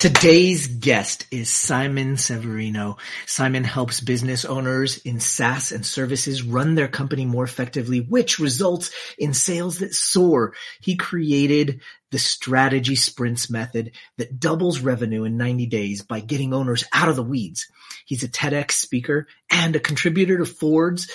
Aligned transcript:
Today's 0.00 0.66
guest 0.66 1.26
is 1.30 1.50
Simon 1.50 2.16
Severino. 2.16 2.96
Simon 3.26 3.64
helps 3.64 4.00
business 4.00 4.46
owners 4.46 4.96
in 4.96 5.20
SaaS 5.20 5.72
and 5.72 5.84
services 5.84 6.42
run 6.42 6.74
their 6.74 6.88
company 6.88 7.26
more 7.26 7.44
effectively, 7.44 8.00
which 8.00 8.38
results 8.38 8.92
in 9.18 9.34
sales 9.34 9.80
that 9.80 9.92
soar. 9.92 10.54
He 10.80 10.96
created 10.96 11.82
the 12.12 12.18
strategy 12.18 12.96
sprints 12.96 13.50
method 13.50 13.90
that 14.16 14.40
doubles 14.40 14.80
revenue 14.80 15.24
in 15.24 15.36
90 15.36 15.66
days 15.66 16.00
by 16.00 16.20
getting 16.20 16.54
owners 16.54 16.82
out 16.94 17.10
of 17.10 17.16
the 17.16 17.22
weeds. 17.22 17.66
He's 18.06 18.22
a 18.22 18.28
TEDx 18.28 18.72
speaker 18.72 19.26
and 19.50 19.76
a 19.76 19.80
contributor 19.80 20.38
to 20.38 20.46
Forbes 20.46 21.10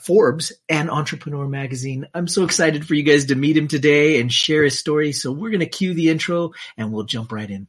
Forbes 0.00 0.50
and 0.68 0.90
Entrepreneur 0.90 1.46
Magazine. 1.46 2.08
I'm 2.12 2.26
so 2.26 2.42
excited 2.42 2.84
for 2.84 2.94
you 2.94 3.04
guys 3.04 3.26
to 3.26 3.36
meet 3.36 3.56
him 3.56 3.68
today 3.68 4.20
and 4.20 4.32
share 4.32 4.64
his 4.64 4.76
story. 4.76 5.12
So 5.12 5.30
we're 5.30 5.50
going 5.50 5.60
to 5.60 5.66
cue 5.66 5.94
the 5.94 6.08
intro 6.08 6.50
and 6.76 6.92
we'll 6.92 7.04
jump 7.04 7.30
right 7.30 7.48
in. 7.48 7.68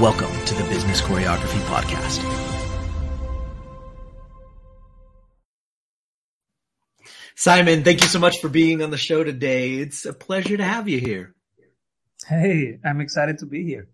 Welcome 0.00 0.44
to 0.44 0.54
the 0.54 0.64
Business 0.64 1.00
Choreography 1.00 1.58
Podcast. 1.60 2.20
Simon, 7.34 7.82
thank 7.82 8.02
you 8.02 8.06
so 8.06 8.18
much 8.18 8.40
for 8.42 8.50
being 8.50 8.82
on 8.82 8.90
the 8.90 8.98
show 8.98 9.24
today. 9.24 9.76
It's 9.76 10.04
a 10.04 10.12
pleasure 10.12 10.58
to 10.58 10.62
have 10.62 10.86
you 10.86 11.00
here. 11.00 11.34
Hey, 12.26 12.78
I'm 12.84 13.00
excited 13.00 13.38
to 13.38 13.46
be 13.46 13.64
here. 13.64 13.88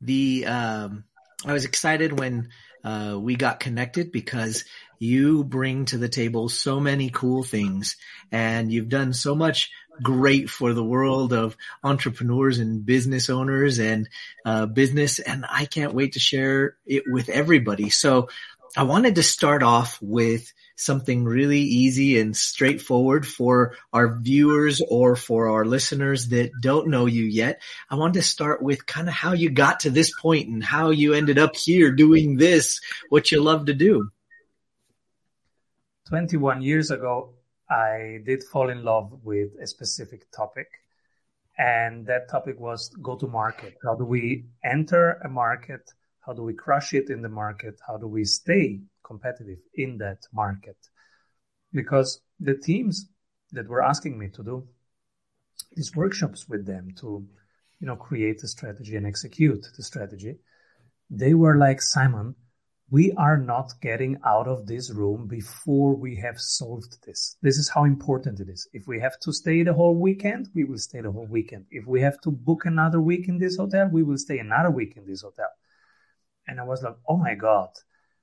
The 0.00 0.46
um, 0.46 1.04
I 1.46 1.52
was 1.52 1.64
excited 1.64 2.18
when 2.18 2.48
uh, 2.82 3.20
we 3.20 3.36
got 3.36 3.60
connected 3.60 4.10
because 4.10 4.64
you 4.98 5.44
bring 5.44 5.84
to 5.84 5.98
the 5.98 6.08
table 6.08 6.48
so 6.48 6.80
many 6.80 7.10
cool 7.10 7.44
things 7.44 7.96
and 8.32 8.72
you've 8.72 8.88
done 8.88 9.12
so 9.12 9.36
much 9.36 9.70
great 10.02 10.50
for 10.50 10.72
the 10.72 10.84
world 10.84 11.32
of 11.32 11.56
entrepreneurs 11.82 12.58
and 12.58 12.84
business 12.84 13.30
owners 13.30 13.78
and 13.78 14.08
uh, 14.44 14.66
business. 14.66 15.18
And 15.18 15.44
I 15.48 15.64
can't 15.64 15.94
wait 15.94 16.12
to 16.14 16.20
share 16.20 16.76
it 16.86 17.04
with 17.06 17.28
everybody. 17.28 17.90
So 17.90 18.28
I 18.76 18.82
wanted 18.82 19.16
to 19.16 19.22
start 19.22 19.62
off 19.62 19.98
with 20.00 20.52
something 20.76 21.24
really 21.24 21.60
easy 21.60 22.20
and 22.20 22.36
straightforward 22.36 23.26
for 23.26 23.74
our 23.92 24.18
viewers 24.20 24.80
or 24.80 25.16
for 25.16 25.48
our 25.48 25.64
listeners 25.64 26.28
that 26.28 26.52
don't 26.60 26.88
know 26.88 27.06
you 27.06 27.24
yet. 27.24 27.60
I 27.90 27.96
wanted 27.96 28.14
to 28.14 28.22
start 28.22 28.62
with 28.62 28.86
kind 28.86 29.08
of 29.08 29.14
how 29.14 29.32
you 29.32 29.50
got 29.50 29.80
to 29.80 29.90
this 29.90 30.12
point 30.20 30.48
and 30.48 30.62
how 30.62 30.90
you 30.90 31.14
ended 31.14 31.38
up 31.38 31.56
here 31.56 31.90
doing 31.92 32.36
this, 32.36 32.80
what 33.08 33.32
you 33.32 33.42
love 33.42 33.66
to 33.66 33.74
do. 33.74 34.10
21 36.08 36.62
years 36.62 36.90
ago, 36.90 37.34
I 37.70 38.20
did 38.24 38.42
fall 38.44 38.70
in 38.70 38.82
love 38.82 39.12
with 39.22 39.50
a 39.62 39.66
specific 39.66 40.30
topic. 40.32 40.68
And 41.58 42.06
that 42.06 42.30
topic 42.30 42.58
was 42.60 42.88
go 43.02 43.16
to 43.16 43.26
market. 43.26 43.74
How 43.84 43.96
do 43.96 44.04
we 44.04 44.46
enter 44.64 45.20
a 45.24 45.28
market? 45.28 45.90
How 46.24 46.32
do 46.32 46.42
we 46.42 46.54
crush 46.54 46.94
it 46.94 47.10
in 47.10 47.20
the 47.20 47.28
market? 47.28 47.80
How 47.86 47.96
do 47.96 48.06
we 48.06 48.24
stay 48.24 48.80
competitive 49.02 49.58
in 49.74 49.98
that 49.98 50.18
market? 50.32 50.76
Because 51.72 52.20
the 52.38 52.54
teams 52.54 53.08
that 53.52 53.66
were 53.66 53.82
asking 53.82 54.18
me 54.18 54.28
to 54.28 54.44
do 54.44 54.68
these 55.74 55.94
workshops 55.96 56.48
with 56.48 56.64
them 56.64 56.94
to, 57.00 57.26
you 57.80 57.86
know, 57.86 57.96
create 57.96 58.42
a 58.42 58.48
strategy 58.48 58.94
and 58.96 59.06
execute 59.06 59.66
the 59.76 59.82
strategy, 59.82 60.36
they 61.10 61.34
were 61.34 61.56
like, 61.56 61.80
Simon, 61.82 62.34
we 62.90 63.12
are 63.12 63.36
not 63.36 63.72
getting 63.82 64.16
out 64.24 64.48
of 64.48 64.66
this 64.66 64.90
room 64.90 65.26
before 65.26 65.94
we 65.94 66.16
have 66.16 66.40
solved 66.40 67.04
this. 67.04 67.36
This 67.42 67.58
is 67.58 67.68
how 67.68 67.84
important 67.84 68.40
it 68.40 68.48
is. 68.48 68.66
If 68.72 68.86
we 68.86 68.98
have 69.00 69.18
to 69.20 69.32
stay 69.32 69.62
the 69.62 69.74
whole 69.74 69.94
weekend, 69.94 70.48
we 70.54 70.64
will 70.64 70.78
stay 70.78 71.02
the 71.02 71.12
whole 71.12 71.26
weekend. 71.26 71.66
If 71.70 71.86
we 71.86 72.00
have 72.00 72.18
to 72.22 72.30
book 72.30 72.64
another 72.64 73.00
week 73.00 73.28
in 73.28 73.38
this 73.38 73.58
hotel, 73.58 73.90
we 73.92 74.02
will 74.02 74.16
stay 74.16 74.38
another 74.38 74.70
week 74.70 74.94
in 74.96 75.06
this 75.06 75.20
hotel. 75.20 75.48
And 76.46 76.58
I 76.58 76.64
was 76.64 76.82
like, 76.82 76.96
oh 77.06 77.18
my 77.18 77.34
God, 77.34 77.68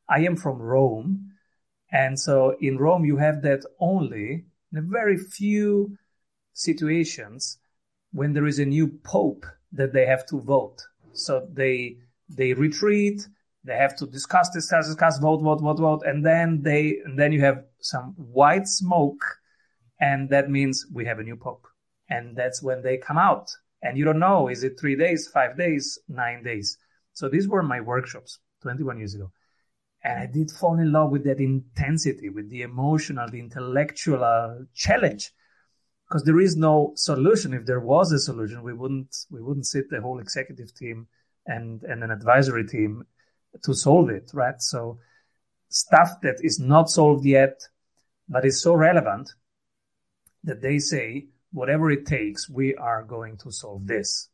I 0.09 0.21
am 0.21 0.35
from 0.35 0.59
Rome. 0.59 1.33
And 1.91 2.19
so 2.19 2.57
in 2.59 2.79
Rome, 2.79 3.05
you 3.05 3.17
have 3.17 3.43
that 3.43 3.63
only 3.79 4.45
in 4.71 4.77
a 4.79 4.81
very 4.81 5.17
few 5.17 5.95
situations 6.53 7.59
when 8.13 8.33
there 8.33 8.47
is 8.47 8.57
a 8.57 8.65
new 8.65 8.87
pope 9.03 9.45
that 9.73 9.93
they 9.93 10.07
have 10.07 10.25
to 10.27 10.41
vote. 10.41 10.81
So 11.13 11.47
they, 11.53 11.97
they 12.29 12.53
retreat 12.53 13.27
they 13.65 13.75
have 13.75 13.95
to 13.97 14.05
discuss, 14.05 14.49
discuss, 14.49 14.87
discuss, 14.87 15.17
vote, 15.17 15.41
vote, 15.41 15.59
vote, 15.59 15.79
vote, 15.79 16.03
and 16.05 16.25
then 16.25 16.61
they, 16.61 16.99
and 17.03 17.17
then 17.17 17.31
you 17.31 17.41
have 17.41 17.63
some 17.81 18.13
white 18.17 18.67
smoke, 18.67 19.23
and 19.99 20.29
that 20.29 20.49
means 20.49 20.85
we 20.93 21.05
have 21.05 21.19
a 21.19 21.23
new 21.23 21.35
pope, 21.35 21.67
and 22.09 22.35
that's 22.35 22.61
when 22.61 22.83
they 22.83 22.97
come 22.97 23.17
out, 23.17 23.49
and 23.81 23.97
you 23.97 24.05
don't 24.05 24.19
know 24.19 24.47
is 24.47 24.63
it 24.63 24.79
three 24.79 24.95
days, 24.95 25.27
five 25.27 25.57
days, 25.57 25.97
nine 26.07 26.43
days. 26.43 26.77
So 27.13 27.27
these 27.27 27.47
were 27.47 27.63
my 27.63 27.81
workshops 27.81 28.39
21 28.61 28.99
years 28.99 29.15
ago, 29.15 29.31
and 30.03 30.19
I 30.19 30.27
did 30.27 30.51
fall 30.51 30.77
in 30.77 30.91
love 30.91 31.09
with 31.09 31.23
that 31.23 31.39
intensity, 31.39 32.29
with 32.29 32.49
the 32.49 32.61
emotional, 32.61 33.29
the 33.29 33.39
intellectual 33.39 34.67
challenge, 34.75 35.31
because 36.07 36.23
there 36.23 36.39
is 36.39 36.55
no 36.55 36.93
solution. 36.95 37.53
If 37.53 37.65
there 37.65 37.79
was 37.79 38.11
a 38.11 38.19
solution, 38.19 38.61
we 38.61 38.73
wouldn't 38.73 39.15
we 39.31 39.41
wouldn't 39.41 39.65
sit 39.65 39.89
the 39.89 40.01
whole 40.01 40.19
executive 40.19 40.75
team 40.75 41.07
and 41.47 41.81
and 41.83 42.03
an 42.03 42.11
advisory 42.11 42.67
team 42.67 43.05
to 43.63 43.73
solve 43.73 44.09
it, 44.09 44.31
right? 44.33 44.61
So 44.61 44.99
stuff 45.69 46.21
that 46.21 46.37
is 46.41 46.59
not 46.59 46.89
solved 46.89 47.25
yet, 47.25 47.61
but 48.27 48.45
is 48.45 48.61
so 48.61 48.73
relevant 48.73 49.29
that 50.43 50.61
they 50.61 50.79
say, 50.79 51.27
whatever 51.51 51.89
it 51.89 52.05
takes, 52.05 52.49
we 52.49 52.75
are 52.75 53.03
going 53.03 53.37
to 53.37 53.51
solve 53.51 53.87
this 53.87 54.29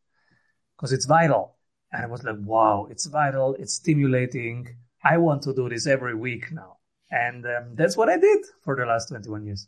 because 0.75 0.91
it's 0.91 1.05
vital. 1.05 1.55
And 1.91 2.03
I 2.03 2.07
was 2.07 2.23
like, 2.23 2.37
wow, 2.39 2.87
it's 2.89 3.05
vital. 3.05 3.55
It's 3.59 3.75
stimulating. 3.75 4.67
I 5.03 5.17
want 5.17 5.43
to 5.43 5.53
do 5.53 5.69
this 5.69 5.87
every 5.87 6.15
week 6.15 6.51
now. 6.51 6.77
And 7.09 7.45
um, 7.45 7.75
that's 7.75 7.97
what 7.97 8.09
I 8.09 8.17
did 8.17 8.39
for 8.63 8.75
the 8.75 8.85
last 8.85 9.09
21 9.09 9.45
years. 9.45 9.67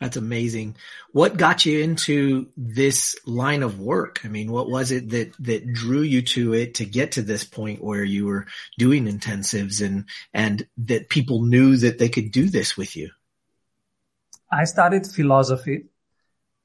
That's 0.00 0.16
amazing. 0.16 0.76
What 1.12 1.36
got 1.36 1.64
you 1.64 1.80
into 1.80 2.48
this 2.56 3.16
line 3.26 3.62
of 3.62 3.78
work? 3.78 4.20
I 4.24 4.28
mean, 4.28 4.50
what 4.50 4.68
was 4.68 4.90
it 4.90 5.10
that, 5.10 5.32
that 5.40 5.72
drew 5.72 6.02
you 6.02 6.22
to 6.22 6.52
it 6.52 6.74
to 6.74 6.84
get 6.84 7.12
to 7.12 7.22
this 7.22 7.44
point 7.44 7.82
where 7.82 8.04
you 8.04 8.26
were 8.26 8.46
doing 8.76 9.06
intensives 9.06 9.84
and, 9.84 10.04
and 10.32 10.66
that 10.78 11.08
people 11.08 11.42
knew 11.42 11.76
that 11.76 11.98
they 11.98 12.08
could 12.08 12.32
do 12.32 12.50
this 12.50 12.76
with 12.76 12.96
you? 12.96 13.10
I 14.50 14.64
studied 14.64 15.06
philosophy 15.06 15.84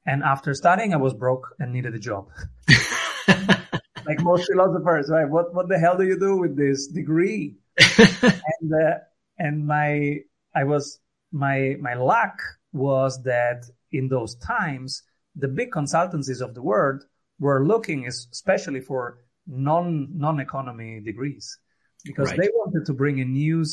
and 0.06 0.22
after 0.22 0.54
studying, 0.54 0.92
I 0.92 0.96
was 0.96 1.14
broke 1.14 1.54
and 1.58 1.72
needed 1.72 1.94
a 1.94 1.98
job. 1.98 2.28
like 4.06 4.20
most 4.20 4.50
philosophers, 4.50 5.08
right? 5.10 5.28
What, 5.28 5.54
what 5.54 5.68
the 5.68 5.78
hell 5.78 5.96
do 5.96 6.04
you 6.04 6.18
do 6.18 6.36
with 6.36 6.56
this 6.56 6.88
degree? 6.88 7.56
and, 7.98 8.72
uh, 8.74 8.98
and 9.38 9.66
my, 9.66 10.18
I 10.54 10.64
was, 10.64 10.98
my, 11.32 11.76
my 11.80 11.94
luck 11.94 12.40
was 12.72 13.22
that 13.24 13.64
in 13.92 14.08
those 14.08 14.34
times, 14.36 15.02
the 15.36 15.48
big 15.48 15.70
consultancies 15.70 16.40
of 16.40 16.54
the 16.54 16.62
world 16.62 17.04
were 17.38 17.66
looking 17.66 18.06
especially 18.06 18.80
for 18.80 19.18
non 19.46 20.08
non-economy 20.16 21.00
degrees 21.00 21.58
because 22.04 22.30
right. 22.30 22.40
they 22.40 22.50
wanted 22.54 22.86
to 22.86 22.92
bring 22.92 23.18
in 23.18 23.32
new 23.32 23.64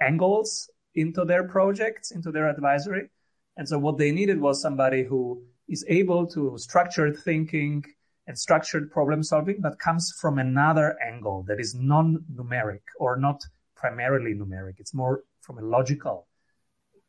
angles 0.00 0.70
into 0.94 1.24
their 1.24 1.44
projects, 1.44 2.10
into 2.10 2.30
their 2.30 2.48
advisory. 2.48 3.08
And 3.56 3.68
so 3.68 3.78
what 3.78 3.98
they 3.98 4.12
needed 4.12 4.40
was 4.40 4.60
somebody 4.60 5.02
who 5.02 5.42
is 5.68 5.84
able 5.88 6.26
to 6.28 6.56
structured 6.58 7.16
thinking 7.18 7.84
and 8.26 8.38
structured 8.38 8.90
problem 8.90 9.22
solving, 9.22 9.60
but 9.60 9.78
comes 9.78 10.12
from 10.20 10.38
another 10.38 10.96
angle 11.02 11.44
that 11.48 11.58
is 11.58 11.74
non-numeric 11.74 12.82
or 12.98 13.16
not 13.16 13.44
primarily 13.74 14.34
numeric. 14.34 14.74
It's 14.78 14.94
more 14.94 15.24
from 15.40 15.58
a 15.58 15.62
logical 15.62 16.27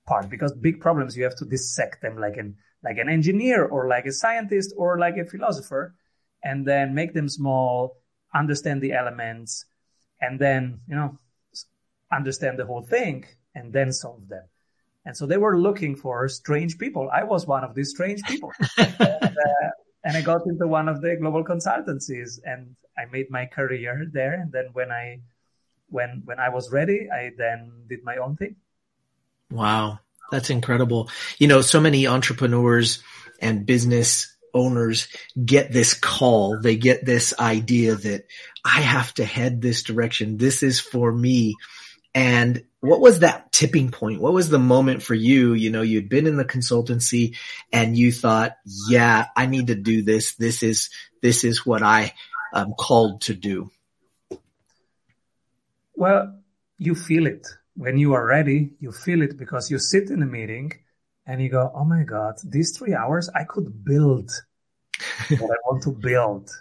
part 0.10 0.30
because 0.30 0.52
big 0.68 0.78
problems 0.86 1.16
you 1.16 1.24
have 1.24 1.40
to 1.42 1.46
dissect 1.46 2.02
them 2.02 2.16
like 2.26 2.38
an 2.44 2.50
like 2.88 2.98
an 3.04 3.10
engineer 3.18 3.66
or 3.66 3.88
like 3.96 4.06
a 4.06 4.12
scientist 4.24 4.74
or 4.82 4.90
like 5.06 5.18
a 5.18 5.30
philosopher 5.34 5.84
and 6.44 6.66
then 6.72 6.96
make 7.00 7.14
them 7.14 7.30
small 7.30 7.98
understand 8.42 8.82
the 8.82 8.94
elements 9.02 9.52
and 10.22 10.40
then 10.46 10.62
you 10.90 10.96
know 11.00 11.12
understand 12.20 12.58
the 12.58 12.66
whole 12.66 12.86
thing 12.96 13.18
and 13.56 13.72
then 13.78 13.92
solve 13.92 14.28
them 14.28 14.46
and 15.06 15.16
so 15.16 15.26
they 15.26 15.42
were 15.46 15.58
looking 15.68 15.96
for 15.96 16.28
strange 16.28 16.74
people 16.84 17.10
i 17.22 17.24
was 17.24 17.46
one 17.56 17.64
of 17.64 17.76
these 17.76 17.92
strange 17.92 18.22
people 18.24 18.52
and, 18.78 19.38
uh, 19.48 19.70
and 20.04 20.16
I 20.16 20.22
got 20.22 20.48
into 20.48 20.68
one 20.68 20.88
of 20.88 21.02
the 21.02 21.16
global 21.18 21.44
consultancies 21.44 22.40
and 22.44 22.76
I 22.98 23.06
made 23.12 23.30
my 23.30 23.46
career 23.46 24.08
there. 24.12 24.34
And 24.34 24.52
then 24.52 24.70
when 24.74 24.92
I, 24.92 25.22
when, 25.88 26.22
when 26.26 26.40
I 26.40 26.50
was 26.50 26.72
ready, 26.72 27.10
I 27.12 27.32
then 27.38 27.72
did 27.88 28.04
my 28.04 28.18
own 28.18 28.36
thing. 28.36 28.56
Wow. 29.52 30.00
That's 30.32 30.50
incredible. 30.50 31.10
You 31.38 31.48
know, 31.48 31.62
so 31.62 31.80
many 31.80 32.08
entrepreneurs 32.08 33.04
and 33.42 33.66
business 33.66 34.36
owners 34.54 35.08
get 35.44 35.72
this 35.72 35.94
call. 35.94 36.60
They 36.60 36.76
get 36.76 37.06
this 37.06 37.34
idea 37.40 37.96
that 37.96 38.26
I 38.64 38.82
have 38.82 39.14
to 39.16 39.26
head 39.26 39.62
this 39.62 39.84
direction. 39.84 40.38
This 40.38 40.64
is 40.64 40.80
for 40.80 41.12
me. 41.12 41.56
And 42.14 42.64
what 42.80 43.00
was 43.02 43.20
that 43.20 43.52
tipping 43.52 43.92
point? 43.92 44.22
What 44.22 44.34
was 44.34 44.50
the 44.50 44.60
moment 44.60 45.04
for 45.04 45.14
you? 45.14 45.54
You 45.54 45.70
know, 45.70 45.82
you'd 45.82 46.10
been 46.10 46.28
in 46.28 46.38
the 46.38 46.46
consultancy 46.46 47.36
and 47.72 47.98
you 47.98 48.12
thought, 48.12 48.56
yeah, 48.88 49.28
I 49.36 49.46
need 49.46 49.68
to 49.68 49.76
do 49.76 50.02
this. 50.02 50.36
This 50.36 50.64
is, 50.64 50.90
this 51.22 51.44
is 51.44 51.66
what 51.66 51.84
I 51.84 52.14
am 52.54 52.74
called 52.74 53.22
to 53.22 53.34
do. 53.34 53.70
Well, 55.96 56.40
you 56.78 56.96
feel 56.96 57.28
it 57.28 57.48
when 57.80 57.98
you 57.98 58.14
are 58.14 58.26
ready. 58.26 58.72
You 58.82 58.92
feel 58.92 59.22
it 59.22 59.38
because 59.38 59.72
you 59.72 59.80
sit 59.80 60.10
in 60.10 60.22
a 60.22 60.26
meeting 60.26 60.74
and 61.26 61.42
you 61.42 61.48
go, 61.48 61.72
Oh 61.74 61.86
my 61.86 62.04
God, 62.04 62.36
these 62.44 62.78
three 62.78 62.94
hours 62.94 63.30
I 63.30 63.46
could 63.46 63.86
build 63.86 64.30
what 65.30 65.52
I 65.52 65.60
want 65.66 65.84
to 65.84 65.92
build. 65.92 66.52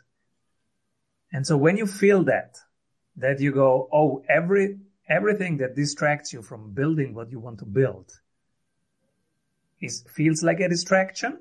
And 1.32 1.44
so 1.44 1.56
when 1.56 1.76
you 1.76 1.87
feel 1.87 2.23
that, 2.25 2.59
that 3.17 3.41
you 3.41 3.50
go, 3.50 3.88
Oh, 3.93 4.23
every, 4.29 4.79
everything 5.09 5.56
that 5.56 5.75
distracts 5.75 6.32
you 6.32 6.41
from 6.41 6.73
building 6.73 7.15
what 7.15 7.32
you 7.32 7.41
want 7.41 7.59
to 7.59 7.67
build 7.67 8.12
is 9.81 10.05
feels 10.15 10.44
like 10.44 10.61
a 10.61 10.69
distraction, 10.69 11.41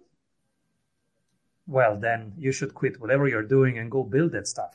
well, 1.68 2.00
then 2.00 2.34
you 2.36 2.52
should 2.52 2.74
quit 2.74 3.00
whatever 3.00 3.28
you're 3.28 3.44
doing 3.58 3.78
and 3.78 3.92
go 3.92 4.04
build 4.04 4.32
that 4.32 4.48
stuff. 4.48 4.74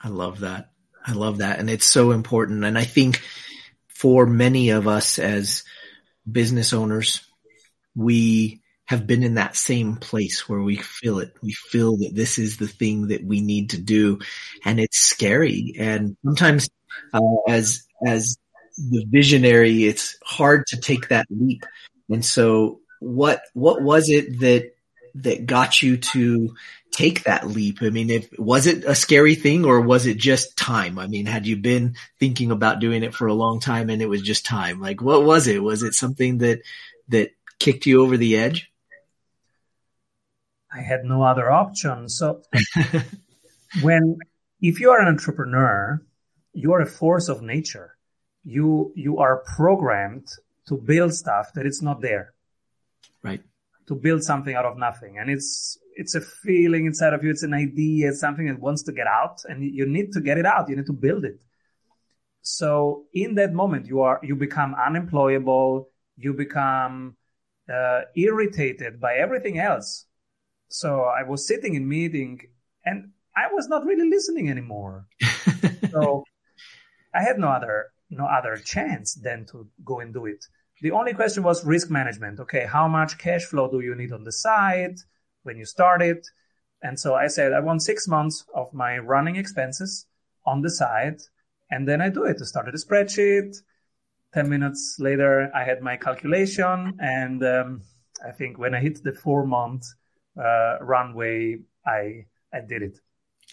I 0.00 0.08
love 0.08 0.38
that. 0.40 0.70
I 1.04 1.12
love 1.14 1.38
that. 1.38 1.58
And 1.58 1.68
it's 1.68 1.90
so 1.90 2.12
important. 2.12 2.64
And 2.64 2.78
I 2.78 2.84
think 2.84 3.22
for 3.98 4.26
many 4.26 4.70
of 4.70 4.86
us 4.86 5.18
as 5.18 5.64
business 6.30 6.72
owners, 6.72 7.26
we 7.94 8.60
have 8.84 9.06
been 9.06 9.22
in 9.22 9.34
that 9.34 9.56
same 9.56 9.96
place 9.96 10.48
where 10.48 10.60
we 10.60 10.76
feel 10.76 11.18
it. 11.18 11.34
We 11.42 11.52
feel 11.52 11.96
that 11.98 12.14
this 12.14 12.38
is 12.38 12.58
the 12.58 12.68
thing 12.68 13.08
that 13.08 13.24
we 13.24 13.40
need 13.40 13.70
to 13.70 13.80
do. 13.80 14.18
And 14.64 14.78
it's 14.78 14.98
scary. 14.98 15.74
And 15.78 16.16
sometimes 16.24 16.68
uh, 17.12 17.20
as 17.48 17.86
as 18.06 18.36
the 18.76 19.06
visionary, 19.08 19.84
it's 19.84 20.18
hard 20.24 20.66
to 20.68 20.76
take 20.76 21.08
that 21.08 21.26
leap. 21.30 21.64
And 22.10 22.24
so, 22.24 22.80
what 23.00 23.40
what 23.54 23.82
was 23.82 24.10
it 24.10 24.40
that 24.40 24.72
that 25.14 25.46
got 25.46 25.82
you 25.82 25.96
to 25.96 26.54
take 26.96 27.24
that 27.24 27.46
leap? 27.46 27.78
I 27.82 27.90
mean, 27.90 28.10
if 28.10 28.28
was 28.38 28.66
it 28.66 28.84
a 28.84 28.94
scary 28.94 29.34
thing 29.34 29.64
or 29.64 29.80
was 29.80 30.06
it 30.06 30.16
just 30.16 30.56
time? 30.56 30.98
I 30.98 31.06
mean, 31.06 31.26
had 31.26 31.46
you 31.46 31.56
been 31.56 31.94
thinking 32.18 32.50
about 32.50 32.80
doing 32.80 33.02
it 33.02 33.14
for 33.14 33.26
a 33.26 33.34
long 33.34 33.60
time 33.60 33.90
and 33.90 34.02
it 34.02 34.08
was 34.08 34.22
just 34.22 34.46
time? 34.46 34.80
Like, 34.80 35.00
what 35.02 35.24
was 35.24 35.46
it? 35.46 35.62
Was 35.62 35.82
it 35.82 35.94
something 35.94 36.38
that 36.38 36.62
that 37.08 37.30
kicked 37.58 37.86
you 37.86 38.02
over 38.02 38.16
the 38.16 38.36
edge? 38.36 38.70
I 40.72 40.80
had 40.80 41.04
no 41.04 41.22
other 41.22 41.50
option. 41.50 42.08
So, 42.08 42.42
when 43.82 44.18
if 44.60 44.80
you 44.80 44.90
are 44.90 45.00
an 45.00 45.08
entrepreneur 45.08 46.02
you 46.56 46.72
are 46.72 46.80
a 46.80 46.86
force 46.86 47.28
of 47.28 47.42
nature. 47.42 47.96
You 48.42 48.92
you 48.96 49.18
are 49.18 49.44
programmed 49.56 50.28
to 50.68 50.76
build 50.76 51.12
stuff 51.12 51.52
that 51.54 51.66
it's 51.66 51.82
not 51.82 52.00
there. 52.00 52.32
Right. 53.22 53.42
To 53.88 53.94
build 53.94 54.22
something 54.22 54.54
out 54.54 54.64
of 54.64 54.76
nothing. 54.76 55.18
And 55.18 55.30
it's 55.30 55.78
it's 55.94 56.14
a 56.14 56.20
feeling 56.20 56.86
inside 56.86 57.12
of 57.14 57.24
you, 57.24 57.30
it's 57.30 57.42
an 57.42 57.54
idea, 57.54 58.10
it's 58.10 58.20
something 58.20 58.46
that 58.46 58.60
wants 58.60 58.82
to 58.84 58.92
get 58.92 59.06
out 59.06 59.40
and 59.48 59.64
you 59.64 59.86
need 59.86 60.12
to 60.12 60.20
get 60.20 60.38
it 60.38 60.46
out. 60.46 60.68
You 60.68 60.76
need 60.76 60.86
to 60.86 60.92
build 60.92 61.24
it. 61.24 61.40
So 62.42 63.06
in 63.12 63.34
that 63.36 63.52
moment 63.52 63.86
you 63.86 64.00
are 64.02 64.20
you 64.22 64.36
become 64.36 64.74
unemployable, 64.74 65.88
you 66.16 66.34
become 66.34 67.16
uh, 67.72 68.02
irritated 68.14 69.00
by 69.00 69.16
everything 69.16 69.58
else. 69.58 70.06
So 70.68 71.02
I 71.02 71.22
was 71.22 71.46
sitting 71.46 71.74
in 71.74 71.88
meeting 71.88 72.40
and 72.84 73.10
I 73.36 73.52
was 73.52 73.68
not 73.68 73.84
really 73.84 74.08
listening 74.08 74.50
anymore. 74.50 75.06
so 75.90 76.24
I 77.14 77.22
had 77.22 77.38
no 77.38 77.48
other 77.48 77.86
no 78.10 78.26
other 78.26 78.56
chance 78.56 79.14
than 79.14 79.46
to 79.46 79.68
go 79.84 80.00
and 80.00 80.12
do 80.14 80.26
it. 80.26 80.44
The 80.82 80.92
only 80.92 81.14
question 81.14 81.42
was 81.42 81.64
risk 81.64 81.90
management. 81.90 82.40
Okay, 82.40 82.66
how 82.66 82.88
much 82.88 83.18
cash 83.18 83.44
flow 83.44 83.70
do 83.70 83.80
you 83.80 83.94
need 83.94 84.12
on 84.12 84.24
the 84.24 84.32
side 84.32 84.96
when 85.42 85.56
you 85.56 85.64
start 85.64 86.02
it? 86.02 86.26
And 86.82 86.98
so 86.98 87.14
I 87.14 87.28
said 87.28 87.52
I 87.52 87.60
want 87.60 87.82
six 87.82 88.06
months 88.06 88.44
of 88.54 88.72
my 88.72 88.98
running 88.98 89.36
expenses 89.36 90.06
on 90.44 90.62
the 90.62 90.70
side, 90.70 91.20
and 91.70 91.88
then 91.88 92.00
I 92.00 92.10
do 92.10 92.24
it. 92.24 92.38
I 92.40 92.44
started 92.44 92.74
a 92.74 92.78
spreadsheet. 92.78 93.56
Ten 94.34 94.48
minutes 94.48 94.96
later, 94.98 95.50
I 95.54 95.64
had 95.64 95.80
my 95.80 95.96
calculation, 95.96 96.98
and 97.00 97.42
um, 97.42 97.82
I 98.24 98.32
think 98.32 98.58
when 98.58 98.74
I 98.74 98.80
hit 98.80 99.02
the 99.02 99.12
four 99.12 99.46
month 99.46 99.84
uh, 100.38 100.76
runway, 100.80 101.58
I 101.86 102.26
I 102.52 102.60
did 102.60 102.82
it. 102.82 102.98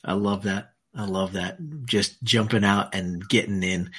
I 0.04 0.14
love 0.14 0.44
that. 0.44 0.74
I 0.96 1.06
love 1.06 1.34
that. 1.34 1.58
Just 1.86 2.22
jumping 2.24 2.64
out 2.64 2.94
and 2.94 3.28
getting 3.28 3.64
in. 3.64 3.92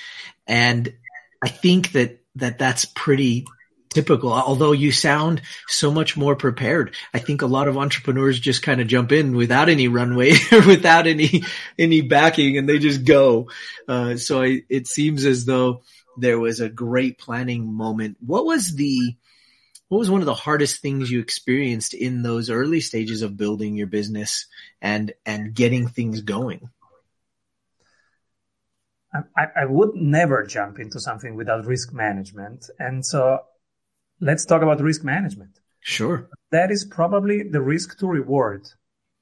And 0.47 0.95
I 1.43 1.49
think 1.49 1.93
that, 1.93 2.24
that 2.37 2.59
that's 2.59 2.85
pretty 2.85 3.47
typical. 3.95 4.33
Although 4.33 4.73
you 4.73 4.93
sound 4.93 5.41
so 5.69 5.91
much 5.91 6.17
more 6.17 6.37
prepared. 6.37 6.95
I 7.15 7.21
think 7.21 7.41
a 7.41 7.47
lot 7.47 7.69
of 7.69 7.79
entrepreneurs 7.79 8.39
just 8.39 8.63
kind 8.63 8.81
of 8.81 8.89
jump 8.89 9.13
in 9.13 9.35
without 9.37 9.69
any 9.69 9.89
runway 9.89 10.33
without 10.67 11.07
any, 11.07 11.45
any 11.79 12.03
backing 12.03 12.59
and 12.59 12.69
they 12.69 12.79
just 12.79 13.05
go. 13.05 13.49
Uh, 13.89 14.17
so 14.17 14.43
I, 14.43 14.63
it 14.69 14.87
seems 14.87 15.25
as 15.25 15.45
though 15.45 15.83
there 16.19 16.39
was 16.39 16.61
a 16.61 16.69
great 16.69 17.19
planning 17.19 17.73
moment. 17.73 18.19
What 18.21 18.45
was 18.45 18.75
the, 18.75 19.15
what 19.89 19.99
was 19.99 20.11
one 20.11 20.21
of 20.21 20.27
the 20.27 20.35
hardest 20.35 20.83
things 20.83 21.11
you 21.11 21.21
experienced 21.21 21.95
in 21.95 22.23
those 22.23 22.51
early 22.51 22.81
stages 22.81 23.23
of 23.23 23.37
building 23.37 23.77
your 23.77 23.87
business 23.87 24.47
and, 24.83 25.13
and 25.25 25.55
getting 25.55 25.89
things 25.89 26.21
going? 26.21 26.69
I, 29.15 29.47
I 29.57 29.65
would 29.67 29.95
never 29.95 30.45
jump 30.45 30.79
into 30.79 30.99
something 30.99 31.37
without 31.37 31.67
risk 31.67 31.93
management. 31.93 32.69
And 32.79 33.05
so 33.05 33.41
let's 34.21 34.45
talk 34.45 34.63
about 34.63 34.81
risk 34.81 35.05
management. 35.05 35.61
Sure. 35.81 36.29
That 36.51 36.71
is 36.71 36.85
probably 36.85 37.43
the 37.43 37.61
risk 37.61 37.99
to 37.99 38.07
reward. 38.07 38.67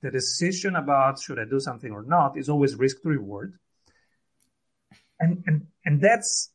The 0.01 0.11
decision 0.11 0.77
about 0.77 1.21
should 1.21 1.39
I 1.39 1.45
do 1.45 1.61
something 1.61 1.93
or 1.93 2.03
not 2.03 2.39
is 2.39 2.49
always 2.49 2.75
risk 2.77 3.03
to 3.03 3.09
reward. 3.09 3.55
And, 5.21 5.45
and, 5.47 5.67
and 5.85 6.01
that's 6.01 6.51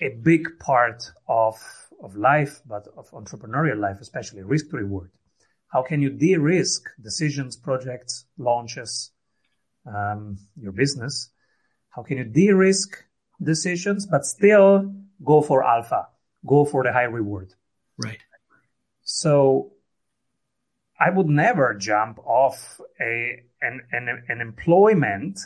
a 0.00 0.10
big 0.22 0.58
part 0.58 1.02
of, 1.28 1.56
of 2.02 2.14
life, 2.14 2.60
but 2.66 2.86
of 2.96 3.10
entrepreneurial 3.10 3.78
life, 3.78 4.00
especially 4.00 4.42
risk 4.42 4.70
to 4.70 4.76
reward. 4.76 5.10
How 5.68 5.82
can 5.82 6.02
you 6.02 6.10
de-risk 6.10 6.82
decisions, 7.02 7.56
projects, 7.56 8.26
launches, 8.36 9.10
um, 9.86 10.38
your 10.60 10.72
business 10.72 11.30
how 11.92 12.02
can 12.02 12.18
you 12.18 12.24
de-risk 12.24 13.04
decisions, 13.42 14.06
but 14.06 14.24
still 14.24 14.92
go 15.24 15.42
for 15.42 15.62
alpha, 15.62 16.08
go 16.46 16.64
for 16.64 16.82
the 16.82 16.92
high 16.92 17.04
reward? 17.04 17.54
Right. 17.98 18.18
So 19.02 19.72
I 20.98 21.10
would 21.10 21.28
never 21.28 21.74
jump 21.74 22.18
off 22.24 22.80
a 23.00 23.42
an, 23.60 23.80
an, 23.92 24.24
an 24.28 24.40
employment, 24.40 25.38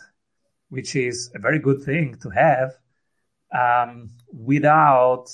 which 0.70 0.96
is 0.96 1.30
a 1.34 1.38
very 1.38 1.58
good 1.58 1.82
thing 1.82 2.16
to 2.22 2.30
have, 2.30 2.70
um, 3.52 4.10
without 4.32 5.26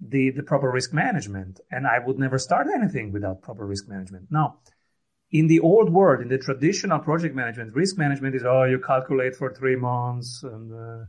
the 0.00 0.30
the 0.30 0.42
proper 0.42 0.70
risk 0.70 0.92
management. 0.92 1.60
And 1.70 1.86
I 1.86 1.98
would 1.98 2.18
never 2.18 2.38
start 2.38 2.66
anything 2.72 3.12
without 3.12 3.42
proper 3.42 3.66
risk 3.66 3.88
management. 3.88 4.28
Now, 4.30 4.58
in 5.32 5.46
the 5.46 5.60
old 5.60 5.90
world, 5.90 6.20
in 6.20 6.28
the 6.28 6.38
traditional 6.38 6.98
project 6.98 7.34
management, 7.34 7.74
risk 7.74 7.96
management 7.96 8.34
is, 8.34 8.44
oh, 8.44 8.64
you 8.64 8.78
calculate 8.78 9.34
for 9.34 9.52
three 9.52 9.76
months. 9.76 10.42
And, 10.42 10.72
uh, 10.72 11.04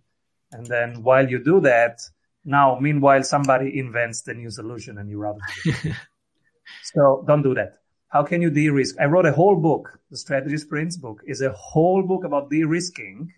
and 0.54 0.66
then 0.66 1.04
while 1.04 1.30
you 1.30 1.44
do 1.44 1.60
that, 1.62 2.00
now, 2.46 2.80
meanwhile, 2.80 3.24
somebody 3.24 3.78
invents 3.78 4.22
the 4.22 4.34
new 4.34 4.50
solution 4.50 4.98
and 4.98 5.10
you're 5.10 5.28
out 5.28 5.36
of 5.36 5.76
it. 5.86 5.96
so 6.84 7.24
don't 7.28 7.42
do 7.42 7.54
that. 7.56 7.80
How 8.08 8.24
can 8.24 8.42
you 8.42 8.50
de-risk? 8.50 8.96
I 9.00 9.06
wrote 9.06 9.26
a 9.26 9.32
whole 9.32 9.56
book. 9.56 10.00
The 10.10 10.18
strategy 10.18 10.58
sprints 10.58 10.98
book 10.98 11.22
is 11.26 11.42
a 11.42 11.52
whole 11.52 12.04
book 12.04 12.24
about 12.24 12.50
de-risking 12.50 13.34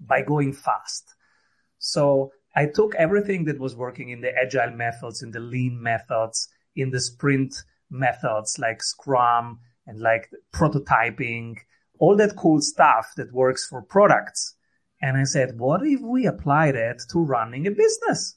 by 0.00 0.22
going 0.22 0.54
fast. 0.54 1.14
So 1.78 2.32
I 2.56 2.66
took 2.66 2.94
everything 2.96 3.44
that 3.44 3.60
was 3.60 3.76
working 3.76 4.08
in 4.08 4.20
the 4.20 4.32
agile 4.34 4.70
methods, 4.70 5.22
in 5.22 5.30
the 5.30 5.40
lean 5.40 5.80
methods, 5.80 6.48
in 6.74 6.90
the 6.90 7.00
sprint 7.00 7.54
methods 7.90 8.58
like 8.58 8.82
Scrum 8.82 9.60
and 9.88 9.98
like 9.98 10.30
prototyping, 10.52 11.56
all 11.98 12.14
that 12.16 12.36
cool 12.36 12.60
stuff 12.60 13.12
that 13.16 13.32
works 13.32 13.66
for 13.66 13.82
products. 13.82 14.54
And 15.02 15.16
I 15.16 15.24
said, 15.24 15.58
what 15.58 15.84
if 15.84 16.00
we 16.00 16.26
apply 16.26 16.72
that 16.72 17.00
to 17.10 17.18
running 17.18 17.66
a 17.66 17.70
business? 17.70 18.36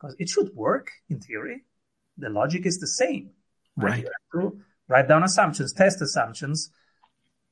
Because 0.00 0.16
it 0.18 0.28
should 0.28 0.54
work 0.54 0.90
in 1.08 1.20
theory. 1.20 1.64
The 2.16 2.30
logic 2.30 2.66
is 2.66 2.80
the 2.80 2.86
same. 2.86 3.30
Right. 3.76 4.06
To 4.32 4.60
write 4.88 5.08
down 5.08 5.22
assumptions, 5.22 5.72
test 5.72 6.00
assumptions, 6.02 6.70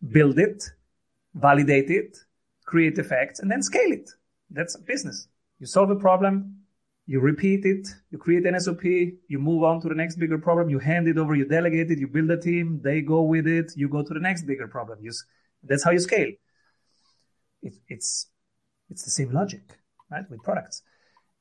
build 0.09 0.39
it, 0.39 0.65
validate 1.35 1.91
it, 1.91 2.17
create 2.65 2.99
effects, 2.99 3.39
and 3.39 3.51
then 3.51 3.63
scale 3.63 3.93
it. 3.93 4.11
That's 4.51 4.75
a 4.75 4.81
business. 4.81 5.29
You 5.61 5.67
solve 5.67 5.91
a 5.91 5.97
problem, 5.97 6.63
you 7.07 7.21
repeat 7.21 7.65
it, 7.65 7.87
you 8.11 8.19
create 8.19 8.45
an 8.47 8.59
SOP, 8.59 8.83
you 8.83 9.39
move 9.39 9.63
on 9.63 9.81
to 9.81 9.89
the 9.89 9.95
next 9.95 10.17
bigger 10.17 10.39
problem, 10.39 10.69
you 10.69 10.81
hand 10.81 11.07
it 11.07 11.19
over, 11.19 11.37
you 11.37 11.47
delegate 11.47 11.91
it, 11.91 11.99
you 12.01 12.09
build 12.09 12.31
a 12.31 12.37
team, 12.37 12.81
they 12.83 13.01
go 13.01 13.23
with 13.23 13.47
it, 13.47 13.73
you 13.77 13.89
go 13.89 14.03
to 14.03 14.13
the 14.13 14.21
next 14.21 14.43
bigger 14.43 14.67
problem. 14.67 14.99
You, 15.01 15.13
that's 15.63 15.85
how 15.85 15.93
you 15.93 16.01
scale. 16.01 16.33
It, 17.63 17.75
it's 17.89 18.27
it's 18.91 19.05
the 19.05 19.11
same 19.11 19.33
logic, 19.33 19.79
right, 20.11 20.29
with 20.31 20.43
products. 20.43 20.83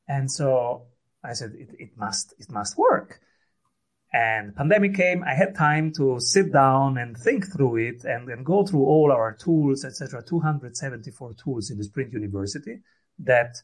And 0.08 0.32
so 0.32 0.84
I 1.24 1.34
said 1.34 1.54
it, 1.56 1.70
it 1.80 1.98
must 1.98 2.34
it 2.38 2.52
must 2.52 2.78
work. 2.78 3.20
And 4.14 4.56
pandemic 4.56 4.96
came. 4.96 5.24
I 5.24 5.34
had 5.34 5.56
time 5.56 5.92
to 5.98 6.20
sit 6.20 6.54
down 6.54 6.98
and 6.98 7.18
think 7.18 7.52
through 7.52 7.78
it 7.78 8.06
and, 8.06 8.30
and 8.30 8.46
go 8.46 8.66
through 8.66 8.86
all 8.86 9.12
our 9.12 9.34
tools, 9.34 9.84
etc. 9.84 10.24
274 10.24 11.34
tools 11.34 11.70
in 11.70 11.78
the 11.78 11.84
Sprint 11.84 12.14
University 12.14 12.80
that 13.20 13.58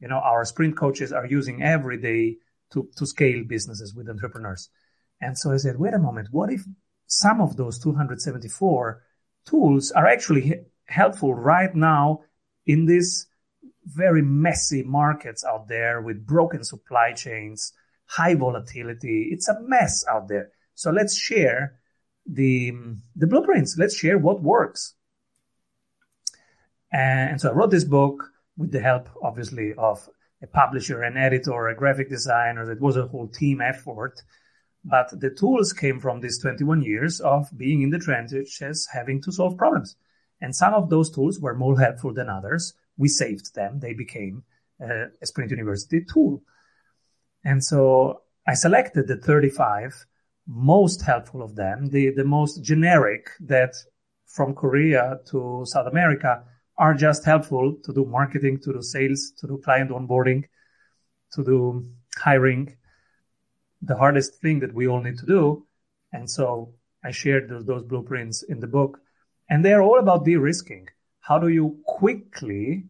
you 0.00 0.08
know 0.08 0.18
our 0.18 0.44
sprint 0.44 0.76
coaches 0.76 1.12
are 1.12 1.26
using 1.26 1.62
every 1.62 1.98
day 1.98 2.36
to, 2.72 2.88
to 2.96 3.06
scale 3.06 3.44
businesses 3.44 3.94
with 3.94 4.08
entrepreneurs. 4.08 4.68
And 5.20 5.36
so 5.36 5.52
I 5.52 5.58
said, 5.58 5.78
wait 5.78 5.94
a 5.94 5.98
moment, 5.98 6.28
what 6.30 6.52
if 6.52 6.64
some 7.06 7.40
of 7.40 7.56
those 7.56 7.78
274 7.78 9.02
tools 9.44 9.90
are 9.90 10.06
actually 10.06 10.60
helpful 10.86 11.34
right 11.34 11.74
now 11.74 12.20
in 12.66 12.86
these 12.86 13.26
very 13.84 14.22
messy 14.22 14.82
markets 14.82 15.44
out 15.44 15.68
there 15.68 16.00
with 16.00 16.26
broken 16.26 16.62
supply 16.62 17.12
chains, 17.12 17.72
high 18.06 18.34
volatility. 18.34 19.28
It's 19.32 19.48
a 19.48 19.60
mess 19.60 20.04
out 20.08 20.28
there. 20.28 20.50
So 20.74 20.90
let's 20.90 21.16
share 21.16 21.80
the, 22.26 22.72
the 23.16 23.26
blueprints. 23.26 23.76
Let's 23.78 23.96
share 23.96 24.18
what 24.18 24.42
works. 24.42 24.94
And 26.92 27.40
so 27.40 27.50
I 27.50 27.52
wrote 27.52 27.70
this 27.70 27.84
book 27.84 28.30
with 28.60 28.72
the 28.72 28.80
help, 28.80 29.08
obviously, 29.22 29.72
of 29.78 30.06
a 30.42 30.46
publisher, 30.46 31.02
an 31.02 31.16
editor, 31.16 31.68
a 31.68 31.74
graphic 31.74 32.10
designer. 32.10 32.70
It 32.70 32.80
was 32.80 32.96
a 32.96 33.06
whole 33.06 33.26
team 33.26 33.62
effort. 33.62 34.20
But 34.84 35.08
the 35.18 35.30
tools 35.30 35.72
came 35.72 35.98
from 35.98 36.20
these 36.20 36.38
21 36.40 36.82
years 36.82 37.20
of 37.20 37.48
being 37.56 37.80
in 37.82 37.90
the 37.90 37.98
trenches, 37.98 38.86
having 38.92 39.22
to 39.22 39.32
solve 39.32 39.56
problems. 39.56 39.96
And 40.42 40.54
some 40.54 40.74
of 40.74 40.90
those 40.90 41.10
tools 41.10 41.40
were 41.40 41.54
more 41.54 41.78
helpful 41.78 42.12
than 42.12 42.28
others. 42.28 42.74
We 42.98 43.08
saved 43.08 43.54
them. 43.54 43.80
They 43.80 43.94
became 43.94 44.44
uh, 44.82 45.06
a 45.20 45.26
Sprint 45.26 45.50
University 45.50 46.04
tool. 46.04 46.42
And 47.42 47.64
so 47.64 48.22
I 48.46 48.54
selected 48.54 49.08
the 49.08 49.16
35 49.16 50.06
most 50.46 51.02
helpful 51.02 51.42
of 51.42 51.56
them, 51.56 51.88
the, 51.88 52.10
the 52.10 52.24
most 52.24 52.62
generic 52.62 53.30
that 53.40 53.74
from 54.26 54.54
Korea 54.54 55.20
to 55.30 55.62
South 55.64 55.86
America 55.86 56.44
are 56.80 56.94
just 56.94 57.26
helpful 57.26 57.76
to 57.84 57.92
do 57.92 58.06
marketing, 58.06 58.58
to 58.58 58.72
do 58.72 58.80
sales, 58.80 59.32
to 59.38 59.46
do 59.46 59.60
client 59.62 59.90
onboarding, 59.90 60.44
to 61.34 61.44
do 61.44 61.86
hiring, 62.16 62.74
the 63.82 63.94
hardest 63.94 64.40
thing 64.40 64.60
that 64.60 64.72
we 64.72 64.88
all 64.88 65.02
need 65.02 65.18
to 65.18 65.26
do. 65.26 65.66
And 66.10 66.28
so 66.28 66.72
I 67.04 67.10
shared 67.10 67.50
those, 67.50 67.66
those 67.66 67.82
blueprints 67.82 68.42
in 68.42 68.60
the 68.60 68.66
book 68.66 68.98
and 69.50 69.62
they're 69.62 69.82
all 69.82 69.98
about 69.98 70.24
de-risking. 70.24 70.88
How 71.20 71.38
do 71.38 71.48
you 71.48 71.80
quickly 71.84 72.86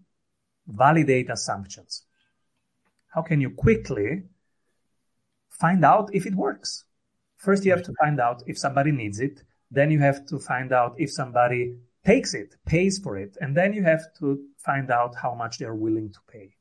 validate 0.68 1.28
assumptions? 1.28 2.04
How 3.08 3.22
can 3.22 3.40
you 3.40 3.50
quickly 3.50 4.22
find 5.48 5.84
out 5.84 6.10
if 6.14 6.26
it 6.26 6.34
works? 6.36 6.84
First, 7.38 7.64
you 7.64 7.72
have 7.72 7.82
to 7.82 7.94
find 8.00 8.20
out 8.20 8.44
if 8.46 8.56
somebody 8.56 8.92
needs 8.92 9.18
it. 9.18 9.42
Then 9.72 9.90
you 9.90 9.98
have 9.98 10.26
to 10.26 10.38
find 10.38 10.72
out 10.72 10.94
if 10.98 11.10
somebody 11.10 11.74
takes 12.04 12.34
it, 12.34 12.54
pays 12.66 12.98
for 12.98 13.18
it. 13.18 13.36
And 13.40 13.56
then 13.56 13.72
you 13.72 13.82
have 13.84 14.02
to 14.18 14.40
find 14.58 14.90
out 14.90 15.14
how 15.20 15.34
much 15.34 15.58
they're 15.58 15.74
willing 15.74 16.12
to 16.12 16.18
pay. 16.30 16.56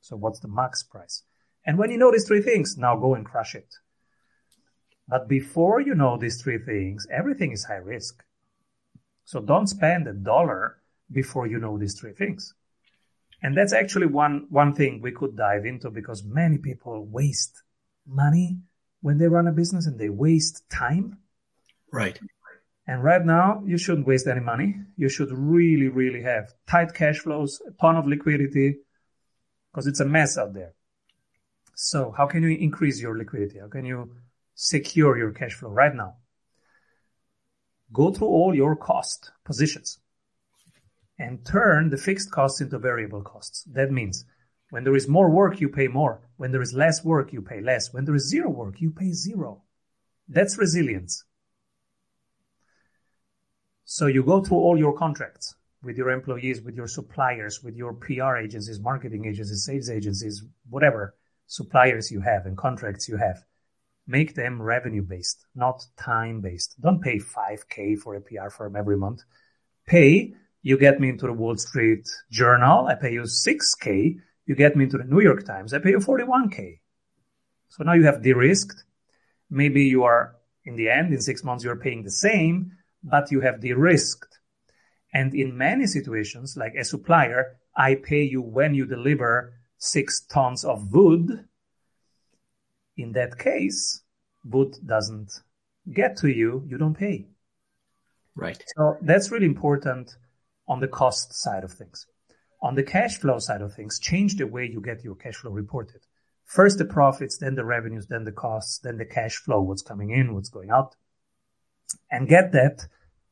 So 0.00 0.16
what's 0.16 0.40
the 0.40 0.48
max 0.48 0.82
price? 0.82 1.22
And 1.64 1.78
when 1.78 1.90
you 1.90 1.98
know 1.98 2.10
these 2.10 2.26
three 2.26 2.40
things, 2.40 2.76
now 2.78 2.96
go 2.96 3.14
and 3.14 3.24
crush 3.24 3.54
it. 3.54 3.74
But 5.08 5.28
before 5.28 5.80
you 5.80 5.94
know 5.94 6.16
these 6.16 6.40
three 6.40 6.58
things, 6.58 7.06
everything 7.10 7.52
is 7.52 7.64
high 7.64 7.74
risk. 7.74 8.22
So 9.24 9.40
don't 9.40 9.66
spend 9.66 10.06
a 10.08 10.12
dollar 10.12 10.80
before 11.10 11.46
you 11.46 11.58
know 11.58 11.76
these 11.76 11.98
three 11.98 12.12
things. 12.12 12.54
And 13.42 13.56
that's 13.56 13.72
actually 13.72 14.06
one, 14.06 14.46
one 14.50 14.74
thing 14.74 15.00
we 15.00 15.12
could 15.12 15.36
dive 15.36 15.64
into 15.64 15.90
because 15.90 16.24
many 16.24 16.58
people 16.58 17.06
waste 17.06 17.62
money 18.06 18.58
when 19.00 19.18
they 19.18 19.26
run 19.26 19.46
a 19.46 19.52
business 19.52 19.86
and 19.86 19.98
they 19.98 20.10
waste 20.10 20.68
time. 20.70 21.18
Right. 21.92 22.18
And 22.90 23.04
right 23.04 23.24
now, 23.24 23.62
you 23.64 23.78
shouldn't 23.78 24.08
waste 24.08 24.26
any 24.26 24.40
money. 24.40 24.74
You 24.96 25.08
should 25.08 25.30
really, 25.30 25.86
really 25.86 26.22
have 26.22 26.52
tight 26.68 26.92
cash 26.92 27.20
flows, 27.20 27.62
a 27.64 27.70
ton 27.80 27.94
of 27.94 28.08
liquidity, 28.08 28.78
because 29.70 29.86
it's 29.86 30.00
a 30.00 30.04
mess 30.04 30.36
out 30.36 30.54
there. 30.54 30.74
So 31.76 32.10
how 32.10 32.26
can 32.26 32.42
you 32.42 32.50
increase 32.50 33.00
your 33.00 33.16
liquidity? 33.16 33.60
How 33.60 33.68
can 33.68 33.84
you 33.84 34.16
secure 34.56 35.16
your 35.16 35.30
cash 35.30 35.54
flow 35.54 35.70
right 35.70 35.94
now? 35.94 36.16
Go 37.92 38.10
through 38.10 38.26
all 38.26 38.56
your 38.56 38.74
cost 38.74 39.30
positions 39.44 40.00
and 41.16 41.46
turn 41.46 41.90
the 41.90 41.96
fixed 41.96 42.32
costs 42.32 42.60
into 42.60 42.80
variable 42.80 43.22
costs. 43.22 43.62
That 43.70 43.92
means 43.92 44.24
when 44.70 44.82
there 44.82 44.96
is 44.96 45.06
more 45.06 45.30
work, 45.30 45.60
you 45.60 45.68
pay 45.68 45.86
more. 45.86 46.22
When 46.38 46.50
there 46.50 46.60
is 46.60 46.74
less 46.74 47.04
work, 47.04 47.32
you 47.32 47.40
pay 47.40 47.60
less. 47.60 47.92
When 47.92 48.04
there 48.04 48.16
is 48.16 48.28
zero 48.28 48.50
work, 48.50 48.80
you 48.80 48.90
pay 48.90 49.12
zero. 49.12 49.62
That's 50.28 50.58
resilience. 50.58 51.22
So 53.92 54.06
you 54.06 54.22
go 54.22 54.40
through 54.40 54.58
all 54.58 54.78
your 54.78 54.96
contracts 54.96 55.56
with 55.82 55.96
your 55.96 56.10
employees, 56.10 56.62
with 56.62 56.76
your 56.76 56.86
suppliers, 56.86 57.60
with 57.60 57.74
your 57.74 57.92
PR 57.92 58.36
agencies, 58.36 58.78
marketing 58.78 59.26
agencies, 59.26 59.64
sales 59.64 59.90
agencies, 59.90 60.44
whatever 60.68 61.16
suppliers 61.48 62.08
you 62.12 62.20
have 62.20 62.46
and 62.46 62.56
contracts 62.56 63.08
you 63.08 63.16
have, 63.16 63.42
make 64.06 64.36
them 64.36 64.62
revenue 64.62 65.02
based, 65.02 65.44
not 65.56 65.84
time 65.96 66.40
based. 66.40 66.76
Don't 66.80 67.02
pay 67.02 67.18
5K 67.18 67.98
for 67.98 68.14
a 68.14 68.20
PR 68.20 68.48
firm 68.48 68.76
every 68.76 68.96
month. 68.96 69.22
Pay, 69.88 70.34
you 70.62 70.78
get 70.78 71.00
me 71.00 71.08
into 71.08 71.26
the 71.26 71.32
Wall 71.32 71.56
Street 71.56 72.08
Journal. 72.30 72.86
I 72.86 72.94
pay 72.94 73.12
you 73.12 73.22
6K. 73.22 74.20
You 74.46 74.54
get 74.54 74.76
me 74.76 74.84
into 74.84 74.98
the 74.98 75.04
New 75.04 75.20
York 75.20 75.44
Times. 75.44 75.74
I 75.74 75.80
pay 75.80 75.90
you 75.90 75.98
41K. 75.98 76.78
So 77.70 77.82
now 77.82 77.94
you 77.94 78.04
have 78.04 78.22
de-risked. 78.22 78.84
Maybe 79.50 79.86
you 79.86 80.04
are 80.04 80.36
in 80.64 80.76
the 80.76 80.90
end, 80.90 81.12
in 81.12 81.20
six 81.20 81.42
months, 81.42 81.64
you're 81.64 81.74
paying 81.74 82.04
the 82.04 82.10
same, 82.12 82.76
but 83.02 83.30
you 83.30 83.40
have 83.40 83.60
de-risked. 83.60 84.38
And 85.12 85.34
in 85.34 85.56
many 85.56 85.86
situations, 85.86 86.56
like 86.56 86.74
a 86.74 86.84
supplier, 86.84 87.56
I 87.76 87.96
pay 87.96 88.22
you 88.22 88.42
when 88.42 88.74
you 88.74 88.86
deliver 88.86 89.54
six 89.78 90.20
tons 90.20 90.64
of 90.64 90.92
wood, 90.92 91.46
in 92.96 93.12
that 93.12 93.38
case, 93.38 94.02
wood 94.44 94.76
doesn't 94.84 95.32
get 95.92 96.16
to 96.18 96.28
you, 96.28 96.64
you 96.68 96.78
don't 96.78 96.96
pay. 96.96 97.26
Right. 98.36 98.62
So 98.76 98.98
that's 99.00 99.30
really 99.30 99.46
important 99.46 100.16
on 100.68 100.80
the 100.80 100.88
cost 100.88 101.34
side 101.34 101.64
of 101.64 101.72
things. 101.72 102.06
On 102.62 102.74
the 102.74 102.82
cash 102.82 103.18
flow 103.18 103.38
side 103.38 103.62
of 103.62 103.74
things, 103.74 103.98
change 103.98 104.36
the 104.36 104.46
way 104.46 104.66
you 104.66 104.80
get 104.80 105.02
your 105.02 105.14
cash 105.14 105.36
flow 105.36 105.50
reported. 105.50 106.02
First 106.44 106.78
the 106.78 106.84
profits, 106.84 107.38
then 107.38 107.54
the 107.54 107.64
revenues, 107.64 108.06
then 108.06 108.24
the 108.24 108.32
costs, 108.32 108.78
then 108.78 108.98
the 108.98 109.04
cash 109.04 109.36
flow, 109.36 109.62
what's 109.62 109.82
coming 109.82 110.10
in, 110.10 110.34
what's 110.34 110.50
going 110.50 110.70
out. 110.70 110.94
And 112.10 112.28
get 112.28 112.52
that 112.52 112.86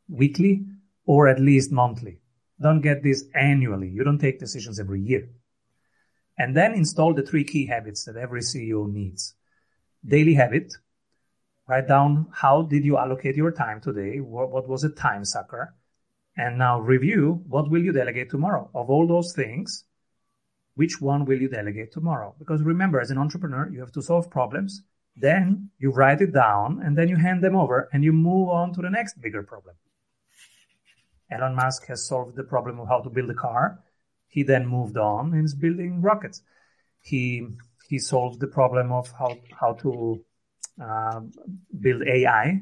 weekly 0.09 0.67
or 1.07 1.29
at 1.29 1.41
least 1.41 1.73
monthly. 1.73 2.19
Don't 2.61 2.81
get 2.81 3.03
this 3.03 3.25
annually. 3.35 3.89
You 3.89 4.05
don't 4.05 4.19
take 4.19 4.39
decisions 4.39 4.81
every 4.81 5.01
year 5.01 5.29
and 6.39 6.57
then 6.57 6.73
install 6.73 7.13
the 7.13 7.23
three 7.23 7.45
key 7.45 7.67
habits 7.67 8.05
that 8.05 8.17
every 8.17 8.41
CEO 8.41 8.91
needs. 8.91 9.35
Daily 10.07 10.35
habit. 10.35 10.73
Write 11.67 11.89
down 11.89 12.29
how 12.33 12.63
did 12.63 12.85
you 12.85 12.97
allocate 12.97 13.37
your 13.37 13.51
time 13.51 13.81
today? 13.81 14.21
What, 14.21 14.51
what 14.51 14.69
was 14.69 14.85
a 14.85 14.89
time 14.89 15.25
sucker? 15.25 15.75
And 16.37 16.57
now 16.57 16.81
review 16.81 17.43
what 17.49 17.69
will 17.69 17.83
you 17.83 17.93
delegate 17.93 18.31
tomorrow? 18.31 18.71
Of 18.75 18.89
all 18.89 19.07
those 19.07 19.35
things, 19.35 19.85
which 20.77 21.01
one 21.01 21.25
will 21.25 21.41
you 21.41 21.49
delegate 21.49 21.93
tomorrow? 21.93 22.35
Because 22.39 22.63
remember, 22.63 23.01
as 23.01 23.11
an 23.11 23.19
entrepreneur, 23.19 23.69
you 23.69 23.81
have 23.81 23.93
to 23.93 24.03
solve 24.03 24.31
problems. 24.31 24.83
Then 25.21 25.71
you 25.79 25.91
write 25.91 26.21
it 26.21 26.33
down 26.33 26.81
and 26.85 26.97
then 26.97 27.09
you 27.09 27.17
hand 27.17 27.43
them 27.43 27.57
over 27.57 27.89
and 27.93 28.05
you 28.05 28.13
move 28.13 28.49
on 28.51 28.73
to 28.75 28.83
the 28.83 28.91
next 28.91 29.21
bigger 29.21 29.43
problem. 29.43 29.75
Elon 31.31 31.55
Musk 31.55 31.87
has 31.89 32.07
solved 32.07 32.37
the 32.37 32.45
problem 32.45 32.79
of 32.79 32.89
how 32.89 33.01
to 33.01 33.11
build 33.11 33.31
a 33.31 33.35
car. 33.35 33.81
He 34.29 34.43
then 34.43 34.67
moved 34.67 34.97
on 34.97 35.35
and 35.35 35.45
is 35.45 35.55
building 35.55 36.01
rockets. 36.01 36.43
He 37.03 37.47
he 37.89 37.99
solved 37.99 38.41
the 38.41 38.47
problem 38.47 38.93
of 38.93 39.11
how 39.19 39.37
how 39.61 39.73
to 39.75 40.25
uh, 40.83 41.21
build 41.81 42.03
AI. 42.07 42.61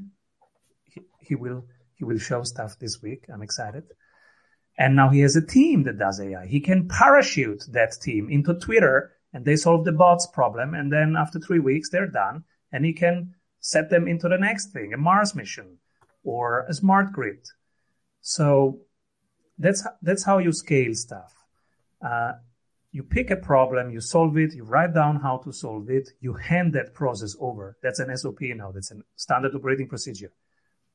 He, 0.85 1.01
he 1.21 1.35
will 1.35 1.65
he 1.95 2.05
will 2.05 2.19
show 2.19 2.43
stuff 2.45 2.79
this 2.79 3.03
week. 3.03 3.27
I'm 3.33 3.43
excited. 3.43 3.85
And 4.79 4.95
now 4.95 5.09
he 5.09 5.21
has 5.21 5.37
a 5.37 5.47
team 5.47 5.85
that 5.85 5.99
does 5.99 6.21
AI. 6.21 6.47
He 6.47 6.61
can 6.61 6.89
parachute 6.89 7.65
that 7.71 7.93
team 8.03 8.29
into 8.31 8.55
Twitter 8.55 9.16
and 9.33 9.45
they 9.45 9.57
solve 9.57 9.85
the 9.85 9.93
bots 9.93 10.27
problem. 10.27 10.75
And 10.75 10.93
then 10.93 11.17
after 11.17 11.39
three 11.39 11.59
weeks, 11.59 11.91
they're 11.91 12.07
done 12.09 12.45
and 12.73 12.85
he 12.85 12.93
can 12.93 13.35
set 13.61 13.91
them 13.91 14.07
into 14.07 14.29
the 14.29 14.39
next 14.39 14.73
thing, 14.73 14.93
a 14.93 14.97
Mars 14.97 15.35
mission 15.35 15.79
or 16.23 16.67
a 16.69 16.75
smart 16.75 17.13
grid. 17.13 17.45
So 18.21 18.81
that's 19.59 19.87
that's 20.03 20.25
how 20.25 20.39
you 20.39 20.53
scale 20.53 20.95
stuff. 20.95 21.33
Uh, 22.05 22.33
you 22.93 23.03
pick 23.03 23.31
a 23.31 23.37
problem, 23.37 23.91
you 23.91 24.01
solve 24.01 24.39
it, 24.39 24.55
you 24.55 24.65
write 24.65 24.95
down 24.95 25.17
how 25.17 25.39
to 25.39 25.53
solve 25.53 25.91
it, 25.91 26.11
you 26.21 26.33
hand 26.33 26.73
that 26.73 26.95
process 26.95 27.37
over. 27.41 27.77
That's 27.83 27.99
an 27.99 28.17
SOP 28.17 28.41
now. 28.41 28.73
That's 28.73 28.91
a 28.91 28.97
standard 29.17 29.55
operating 29.55 29.89
procedure. 29.89 30.33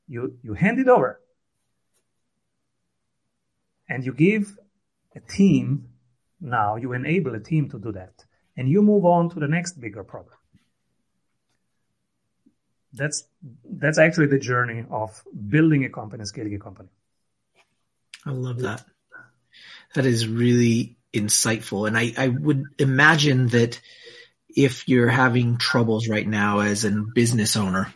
You 0.07 0.37
you 0.41 0.53
hand 0.53 0.79
it 0.79 0.87
over, 0.87 1.21
and 3.87 4.05
you 4.05 4.13
give 4.13 4.57
a 5.15 5.19
team. 5.19 5.87
Now 6.41 6.75
you 6.75 6.93
enable 6.93 7.35
a 7.35 7.39
team 7.39 7.69
to 7.69 7.79
do 7.79 7.91
that, 7.91 8.25
and 8.57 8.67
you 8.67 8.81
move 8.81 9.05
on 9.05 9.29
to 9.29 9.39
the 9.39 9.47
next 9.47 9.79
bigger 9.79 10.03
problem. 10.03 10.35
That's 12.93 13.23
that's 13.63 13.97
actually 13.97 14.27
the 14.27 14.39
journey 14.39 14.85
of 14.89 15.23
building 15.47 15.85
a 15.85 15.89
company, 15.89 16.25
scaling 16.25 16.55
a 16.55 16.59
company. 16.59 16.89
I 18.25 18.31
love 18.31 18.59
that. 18.59 18.83
That 19.95 20.05
is 20.05 20.27
really 20.27 20.97
insightful. 21.13 21.87
And 21.87 21.97
I, 21.97 22.13
I 22.17 22.27
would 22.27 22.65
imagine 22.79 23.47
that 23.49 23.79
if 24.55 24.87
you're 24.87 25.09
having 25.09 25.57
troubles 25.57 26.07
right 26.07 26.27
now 26.27 26.59
as 26.59 26.85
a 26.85 26.91
business 26.91 27.55
owner, 27.55 27.93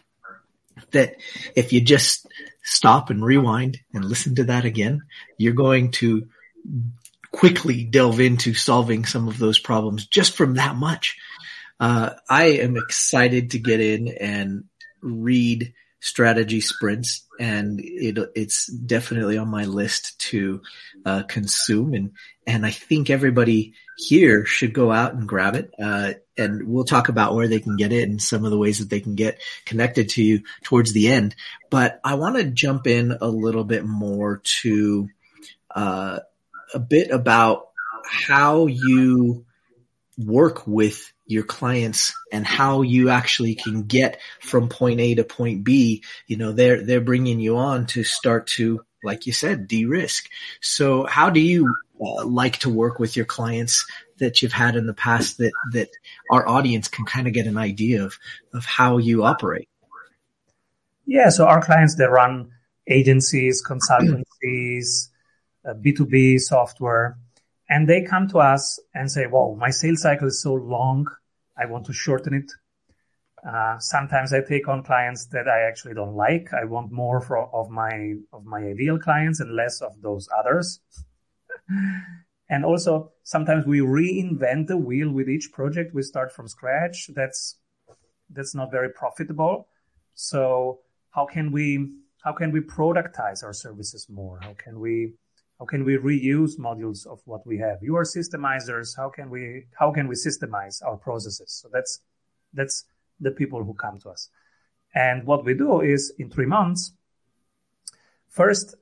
that 0.91 1.15
if 1.55 1.73
you 1.73 1.81
just 1.81 2.27
stop 2.63 3.09
and 3.09 3.23
rewind 3.23 3.79
and 3.93 4.05
listen 4.05 4.35
to 4.35 4.45
that 4.45 4.65
again, 4.65 5.01
you're 5.37 5.53
going 5.53 5.91
to 5.91 6.27
quickly 7.35 7.83
delve 7.83 8.21
into 8.21 8.53
solving 8.53 9.03
some 9.03 9.27
of 9.27 9.37
those 9.37 9.59
problems 9.59 10.07
just 10.07 10.37
from 10.37 10.53
that 10.53 10.73
much. 10.73 11.17
Uh, 11.81 12.11
I 12.29 12.45
am 12.45 12.77
excited 12.77 13.51
to 13.51 13.59
get 13.59 13.81
in 13.81 14.07
and 14.07 14.63
read 15.01 15.73
strategy 15.99 16.61
sprints 16.61 17.27
and 17.37 17.81
it, 17.83 18.17
it's 18.35 18.67
definitely 18.67 19.37
on 19.37 19.49
my 19.49 19.65
list 19.65 20.17
to 20.19 20.61
uh, 21.05 21.23
consume 21.23 21.93
and 21.93 22.11
and 22.47 22.65
I 22.65 22.69
think 22.69 23.09
everybody 23.09 23.73
here 23.97 24.45
should 24.45 24.71
go 24.71 24.91
out 24.91 25.15
and 25.15 25.27
grab 25.27 25.55
it 25.55 25.73
uh, 25.77 26.13
and 26.37 26.67
we'll 26.67 26.85
talk 26.85 27.09
about 27.09 27.33
where 27.33 27.47
they 27.47 27.59
can 27.59 27.75
get 27.75 27.91
it 27.91 28.07
and 28.07 28.21
some 28.21 28.45
of 28.45 28.51
the 28.51 28.57
ways 28.57 28.79
that 28.79 28.89
they 28.89 28.99
can 28.99 29.15
get 29.15 29.41
connected 29.65 30.09
to 30.09 30.23
you 30.23 30.43
towards 30.63 30.93
the 30.93 31.09
end 31.09 31.35
but 31.69 31.99
I 32.03 32.13
want 32.15 32.37
to 32.37 32.45
jump 32.45 32.87
in 32.87 33.17
a 33.19 33.27
little 33.27 33.65
bit 33.65 33.83
more 33.83 34.41
to 34.61 35.09
uh, 35.73 36.19
a 36.74 36.79
bit 36.79 37.12
about 37.12 37.69
how 38.10 38.67
you 38.67 39.45
work 40.17 40.65
with 40.65 41.12
your 41.25 41.43
clients 41.43 42.13
and 42.31 42.45
how 42.45 42.81
you 42.81 43.10
actually 43.10 43.55
can 43.55 43.84
get 43.84 44.19
from 44.39 44.69
point 44.69 45.00
A 45.00 45.15
to 45.15 45.24
point 45.24 45.63
B, 45.63 46.03
you 46.27 46.38
know, 46.38 46.51
they're, 46.51 46.84
they're 46.84 47.01
bringing 47.01 47.39
you 47.39 47.57
on 47.57 47.88
to 47.88 48.03
start 48.03 48.48
to, 48.48 48.86
like 49.03 49.25
you 49.25 49.34
said, 49.34 49.67
de-risk. 49.67 50.29
So 50.62 51.05
how 51.05 51.29
do 51.29 51.39
you 51.39 51.75
uh, 52.00 52.25
like 52.25 52.60
to 52.60 52.69
work 52.69 53.00
with 53.00 53.15
your 53.15 53.25
clients 53.25 53.86
that 54.17 54.41
you've 54.41 54.53
had 54.53 54.75
in 54.75 54.86
the 54.86 54.93
past 54.93 55.39
that, 55.39 55.51
that 55.74 55.89
our 56.31 56.48
audience 56.48 56.88
can 56.88 57.05
kind 57.05 57.27
of 57.27 57.34
get 57.34 57.48
an 57.48 57.57
idea 57.57 58.03
of, 58.03 58.17
of 58.53 58.65
how 58.65 58.98
you 58.98 59.24
operate? 59.24 59.67
Yeah. 61.05 61.29
So 61.29 61.45
our 61.45 61.62
clients, 61.62 61.95
they 61.95 62.05
run 62.05 62.51
agencies, 62.88 63.63
consultancies, 63.65 65.10
B2B 65.74 66.39
software 66.39 67.17
and 67.69 67.88
they 67.89 68.01
come 68.03 68.27
to 68.29 68.39
us 68.39 68.79
and 68.93 69.12
say, 69.12 69.25
"Well, 69.27 69.55
my 69.55 69.69
sales 69.72 70.01
cycle 70.01 70.27
is 70.27 70.41
so 70.41 70.53
long. 70.53 71.07
I 71.57 71.65
want 71.65 71.86
to 71.88 71.93
shorten 71.93 72.34
it." 72.34 72.51
Uh, 73.48 73.77
sometimes 73.79 74.34
I 74.34 74.41
take 74.41 74.67
on 74.67 74.84
clients 74.84 75.27
that 75.27 75.48
I 75.48 75.67
actually 75.67 75.93
don't 75.93 76.15
like. 76.15 76.53
I 76.53 76.65
want 76.65 76.91
more 76.91 77.22
for, 77.22 77.38
of 77.38 77.69
my 77.69 78.15
of 78.34 78.45
my 78.45 78.60
ideal 78.60 79.00
clients 79.00 79.39
and 79.39 79.55
less 79.55 79.81
of 79.81 80.01
those 80.01 80.27
others. 80.38 80.79
and 82.50 82.66
also, 82.66 83.11
sometimes 83.24 83.66
we 83.66 83.79
reinvent 83.79 84.68
the 84.68 84.77
wheel 84.77 85.11
with 85.11 85.29
each 85.29 85.51
project. 85.51 85.94
We 85.94 86.03
start 86.03 86.31
from 86.31 86.48
scratch. 86.48 87.09
That's 87.16 87.57
that's 88.29 88.55
not 88.55 88.72
very 88.72 88.89
profitable. 88.89 89.68
So 90.13 90.79
how 91.11 91.25
can 91.25 91.51
we 91.51 91.94
how 92.24 92.33
can 92.33 92.51
we 92.51 92.61
productize 92.61 93.44
our 93.44 93.53
services 93.53 94.07
more? 94.09 94.39
How 94.42 94.53
can 94.53 94.79
we 94.79 95.13
how 95.59 95.65
can 95.65 95.85
we 95.85 95.98
reuse 95.98 96.59
modules 96.59 97.07
of 97.07 97.22
what 97.25 97.46
we 97.48 97.57
have? 97.59 97.77
You 97.81 97.96
are 97.96 98.03
systemizers. 98.03 98.96
How 98.98 99.09
can 99.09 99.29
we, 99.29 99.68
how 99.79 99.91
can 99.91 100.07
we 100.07 100.15
systemize 100.15 100.83
our 100.85 100.98
processes? 100.98 101.59
So 101.61 101.70
that's, 101.72 102.01
that's 102.53 102.85
the 103.20 103.31
people 103.31 103.63
who 103.63 103.74
come 103.74 104.00
to 104.00 104.09
us. 104.09 104.29
And 104.94 105.25
what 105.25 105.46
we 105.46 105.53
do 105.53 105.81
is 105.81 106.13
in 106.20 106.29
three 106.29 106.46
months, 106.46 106.94
first, 108.29 108.75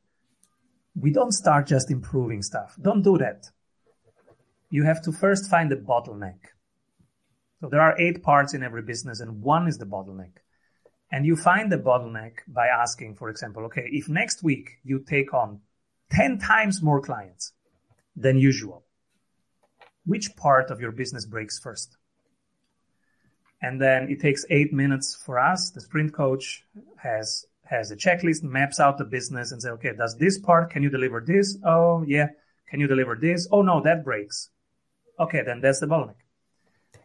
we 0.95 1.11
don't 1.11 1.31
start 1.31 1.67
just 1.67 1.91
improving 1.91 2.41
stuff. 2.41 2.75
Don't 2.81 3.03
do 3.03 3.17
that. 3.19 3.49
You 4.69 4.83
have 4.83 5.01
to 5.03 5.11
first 5.11 5.49
find 5.49 5.69
the 5.69 5.75
bottleneck. 5.75 6.39
So 7.61 7.69
there 7.69 7.81
are 7.81 7.99
eight 7.99 8.23
parts 8.23 8.53
in 8.53 8.63
every 8.63 8.81
business 8.81 9.19
and 9.19 9.41
one 9.41 9.67
is 9.67 9.77
the 9.77 9.85
bottleneck. 9.85 10.33
And 11.11 11.25
you 11.25 11.35
find 11.35 11.71
the 11.71 11.77
bottleneck 11.77 12.33
by 12.47 12.67
asking, 12.67 13.15
for 13.15 13.29
example, 13.29 13.65
okay, 13.65 13.87
if 13.91 14.09
next 14.09 14.41
week 14.41 14.79
you 14.83 15.03
take 15.07 15.33
on 15.33 15.61
10 16.13 16.37
times 16.39 16.81
more 16.81 17.01
clients 17.01 17.53
than 18.15 18.37
usual. 18.37 18.83
Which 20.05 20.35
part 20.35 20.69
of 20.69 20.79
your 20.79 20.91
business 20.91 21.25
breaks 21.25 21.59
first? 21.59 21.97
And 23.61 23.81
then 23.81 24.09
it 24.09 24.19
takes 24.19 24.45
eight 24.49 24.73
minutes 24.73 25.15
for 25.15 25.39
us. 25.39 25.71
The 25.71 25.81
sprint 25.81 26.13
coach 26.13 26.65
has, 26.97 27.45
has 27.63 27.91
a 27.91 27.95
checklist, 27.95 28.43
maps 28.43 28.79
out 28.79 28.97
the 28.97 29.05
business 29.05 29.51
and 29.51 29.61
say, 29.61 29.69
okay, 29.69 29.93
does 29.97 30.17
this 30.17 30.37
part, 30.37 30.69
can 30.69 30.83
you 30.83 30.89
deliver 30.89 31.23
this? 31.25 31.57
Oh, 31.65 32.03
yeah. 32.05 32.27
Can 32.69 32.79
you 32.79 32.87
deliver 32.87 33.15
this? 33.15 33.47
Oh, 33.51 33.61
no, 33.61 33.81
that 33.81 34.03
breaks. 34.03 34.49
Okay, 35.19 35.41
then 35.45 35.61
that's 35.61 35.79
the 35.79 35.85
bottleneck. 35.87 36.15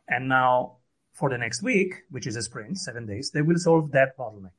And 0.09 0.29
now 0.29 0.79
for 1.13 1.31
the 1.31 1.39
next 1.39 1.63
week, 1.63 2.03
which 2.11 2.27
is 2.27 2.37
a 2.37 2.43
sprint, 2.43 2.79
seven 2.79 3.07
days, 3.07 3.31
they 3.31 3.43
will 3.43 3.59
solve 3.59 3.93
that 3.93 4.19
bottleneck. 4.19 4.51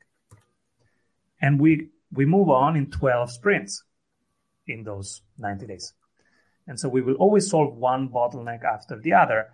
And 1.41 1.59
we, 1.59 1.89
we 2.11 2.25
move 2.25 2.49
on 2.49 2.75
in 2.75 2.91
12 2.91 3.31
sprints 3.31 3.83
in 4.69 4.83
those 4.83 5.21
90 5.37 5.67
days. 5.67 5.93
And 6.67 6.79
so 6.79 6.87
we 6.87 7.01
will 7.01 7.15
always 7.15 7.49
solve 7.49 7.75
one 7.75 8.09
bottleneck 8.09 8.63
after 8.63 8.99
the 8.99 9.13
other. 9.13 9.47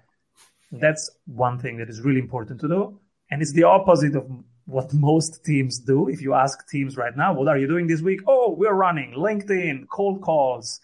That's 0.71 1.10
one 1.25 1.60
thing 1.60 1.78
that 1.78 1.89
is 1.89 2.01
really 2.01 2.19
important 2.19 2.60
to 2.62 2.67
do. 2.67 2.99
And 3.32 3.41
it's 3.41 3.54
the 3.54 3.63
opposite 3.63 4.15
of 4.15 4.30
what 4.65 4.93
most 4.93 5.45
teams 5.45 5.80
do. 5.80 6.10
If 6.10 6.21
you 6.21 6.34
ask 6.34 6.67
teams 6.67 6.97
right 6.97 7.15
now, 7.15 7.34
what 7.34 7.47
are 7.47 7.58
you 7.58 7.67
doing 7.67 7.88
this 7.88 8.01
week? 8.01 8.21
Oh, 8.28 8.51
we're 8.51 8.73
running 8.73 9.13
LinkedIn, 9.13 9.88
cold 9.89 10.21
calls, 10.21 10.82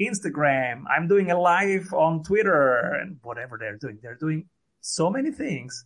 Instagram. 0.00 0.84
I'm 0.88 1.08
doing 1.08 1.30
a 1.30 1.38
live 1.38 1.92
on 1.92 2.22
Twitter 2.22 2.98
and 3.00 3.18
whatever 3.22 3.58
they're 3.58 3.76
doing. 3.76 3.98
They're 4.02 4.14
doing 4.14 4.48
so 4.80 5.10
many 5.10 5.30
things 5.30 5.84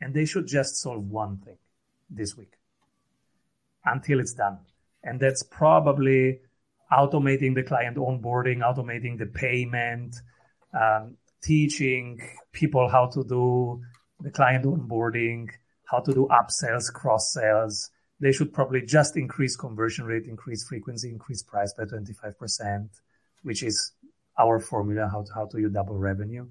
and 0.00 0.12
they 0.12 0.24
should 0.26 0.46
just 0.46 0.76
solve 0.76 1.08
one 1.08 1.38
thing 1.38 1.56
this 2.10 2.36
week 2.36 2.52
until 3.84 4.20
it's 4.20 4.34
done. 4.34 4.58
And 5.02 5.20
that's 5.20 5.42
probably 5.42 6.40
automating 6.94 7.54
the 7.54 7.62
client 7.62 7.96
onboarding, 7.96 8.58
automating 8.58 9.18
the 9.18 9.26
payment, 9.26 10.16
um, 10.72 11.16
teaching 11.42 12.20
people 12.52 12.88
how 12.88 13.06
to 13.06 13.24
do 13.24 13.80
the 14.20 14.30
client 14.30 14.64
onboarding, 14.64 15.48
how 15.84 16.00
to 16.00 16.12
do 16.12 16.28
upsells, 16.30 16.92
cross 16.92 17.32
sells. 17.32 17.90
They 18.20 18.32
should 18.32 18.52
probably 18.52 18.82
just 18.82 19.16
increase 19.16 19.56
conversion 19.56 20.04
rate, 20.04 20.26
increase 20.26 20.66
frequency, 20.66 21.10
increase 21.10 21.42
price 21.42 21.74
by 21.76 21.84
25%, 21.84 22.88
which 23.42 23.62
is 23.62 23.92
our 24.38 24.60
formula, 24.60 25.08
how 25.10 25.22
to, 25.22 25.32
how 25.34 25.46
to 25.46 25.60
you 25.60 25.68
double 25.68 25.98
revenue. 25.98 26.46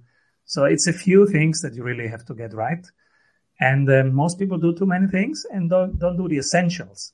So 0.45 0.65
it's 0.65 0.88
a 0.88 0.93
few 0.93 1.25
things 1.25 1.62
that 1.62 1.73
you 1.73 1.84
really 1.84 2.08
have 2.08 2.25
to 2.25 2.36
get 2.36 2.53
right. 2.53 2.86
And 3.60 3.89
uh, 3.89 4.03
most 4.03 4.38
people 4.39 4.58
do 4.58 4.75
too 4.75 4.86
many 4.86 5.08
things 5.08 5.45
and 5.51 5.69
don't, 5.69 5.97
don't 5.97 6.17
do 6.17 6.27
the 6.27 6.38
essentials. 6.38 7.13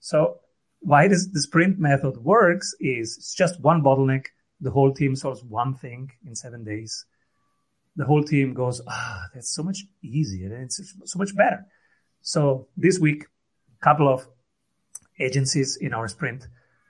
So 0.00 0.40
why 0.80 1.08
this, 1.08 1.26
the 1.26 1.40
sprint 1.40 1.78
method 1.78 2.16
works 2.18 2.74
is 2.80 3.16
it's 3.16 3.34
just 3.34 3.60
one 3.60 3.82
bottleneck. 3.82 4.26
The 4.60 4.70
whole 4.70 4.92
team 4.92 5.16
solves 5.16 5.44
one 5.44 5.74
thing 5.74 6.10
in 6.26 6.34
seven 6.34 6.64
days. 6.64 7.04
The 7.96 8.04
whole 8.04 8.22
team 8.22 8.54
goes, 8.54 8.80
ah, 8.88 9.26
that's 9.34 9.50
so 9.54 9.62
much 9.62 9.84
easier. 10.02 10.54
It's 10.62 10.94
so 11.04 11.18
much 11.18 11.34
better. 11.36 11.66
So 12.22 12.68
this 12.76 12.98
week, 12.98 13.24
a 13.80 13.84
couple 13.84 14.12
of 14.12 14.26
agencies 15.18 15.76
in 15.76 15.94
our 15.94 16.08
sprint. 16.08 16.46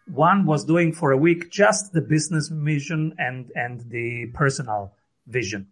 One 0.07 0.47
was 0.47 0.65
doing 0.65 0.93
for 0.93 1.13
a 1.13 1.17
week 1.17 1.51
just 1.51 1.93
the 1.93 2.01
business 2.01 2.51
mission 2.51 3.15
and, 3.19 3.51
and 3.55 3.89
the 3.91 4.27
personal 4.35 4.95
vision. 5.27 5.69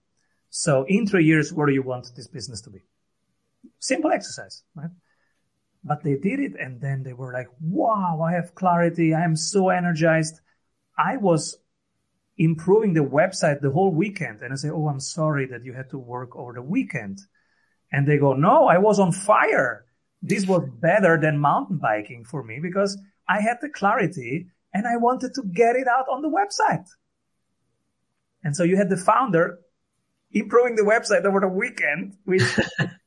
So 0.50 0.84
in 0.88 1.06
three 1.06 1.24
years, 1.24 1.52
where 1.52 1.66
do 1.66 1.72
you 1.72 1.82
want 1.82 2.12
this 2.16 2.28
business 2.28 2.60
to 2.62 2.70
be? 2.70 2.80
Simple 3.78 4.10
exercise, 4.10 4.62
right? 4.74 4.90
But 5.86 6.02
they 6.02 6.16
did 6.16 6.40
it 6.40 6.54
and 6.58 6.80
then 6.80 7.04
they 7.04 7.12
were 7.12 7.32
like, 7.32 7.48
wow, 7.60 8.20
I 8.20 8.32
have 8.32 8.56
clarity. 8.56 9.14
I 9.14 9.22
am 9.22 9.36
so 9.36 9.68
energized. 9.68 10.40
I 10.98 11.16
was 11.16 11.56
improving 12.36 12.92
the 12.92 13.04
website 13.04 13.60
the 13.60 13.70
whole 13.70 13.92
weekend. 13.92 14.42
And 14.42 14.52
I 14.52 14.56
say, 14.56 14.68
oh, 14.68 14.88
I'm 14.88 15.00
sorry 15.00 15.46
that 15.46 15.64
you 15.64 15.72
had 15.72 15.90
to 15.90 15.98
work 15.98 16.34
over 16.34 16.54
the 16.54 16.62
weekend. 16.62 17.20
And 17.92 18.06
they 18.06 18.18
go, 18.18 18.32
no, 18.34 18.66
I 18.66 18.78
was 18.78 18.98
on 18.98 19.12
fire. 19.12 19.84
This 20.22 20.44
was 20.44 20.68
better 20.80 21.18
than 21.20 21.38
mountain 21.38 21.78
biking 21.78 22.24
for 22.24 22.42
me 22.42 22.58
because 22.60 22.98
I 23.28 23.40
had 23.40 23.58
the 23.60 23.68
clarity 23.68 24.48
and 24.74 24.88
I 24.88 24.96
wanted 24.96 25.34
to 25.34 25.42
get 25.44 25.76
it 25.76 25.86
out 25.86 26.06
on 26.10 26.20
the 26.20 26.28
website. 26.28 26.86
And 28.42 28.56
so 28.56 28.64
you 28.64 28.76
had 28.76 28.90
the 28.90 28.96
founder 28.96 29.60
improving 30.32 30.74
the 30.74 30.82
website 30.82 31.24
over 31.24 31.40
the 31.40 31.48
weekend, 31.48 32.16
which 32.24 32.42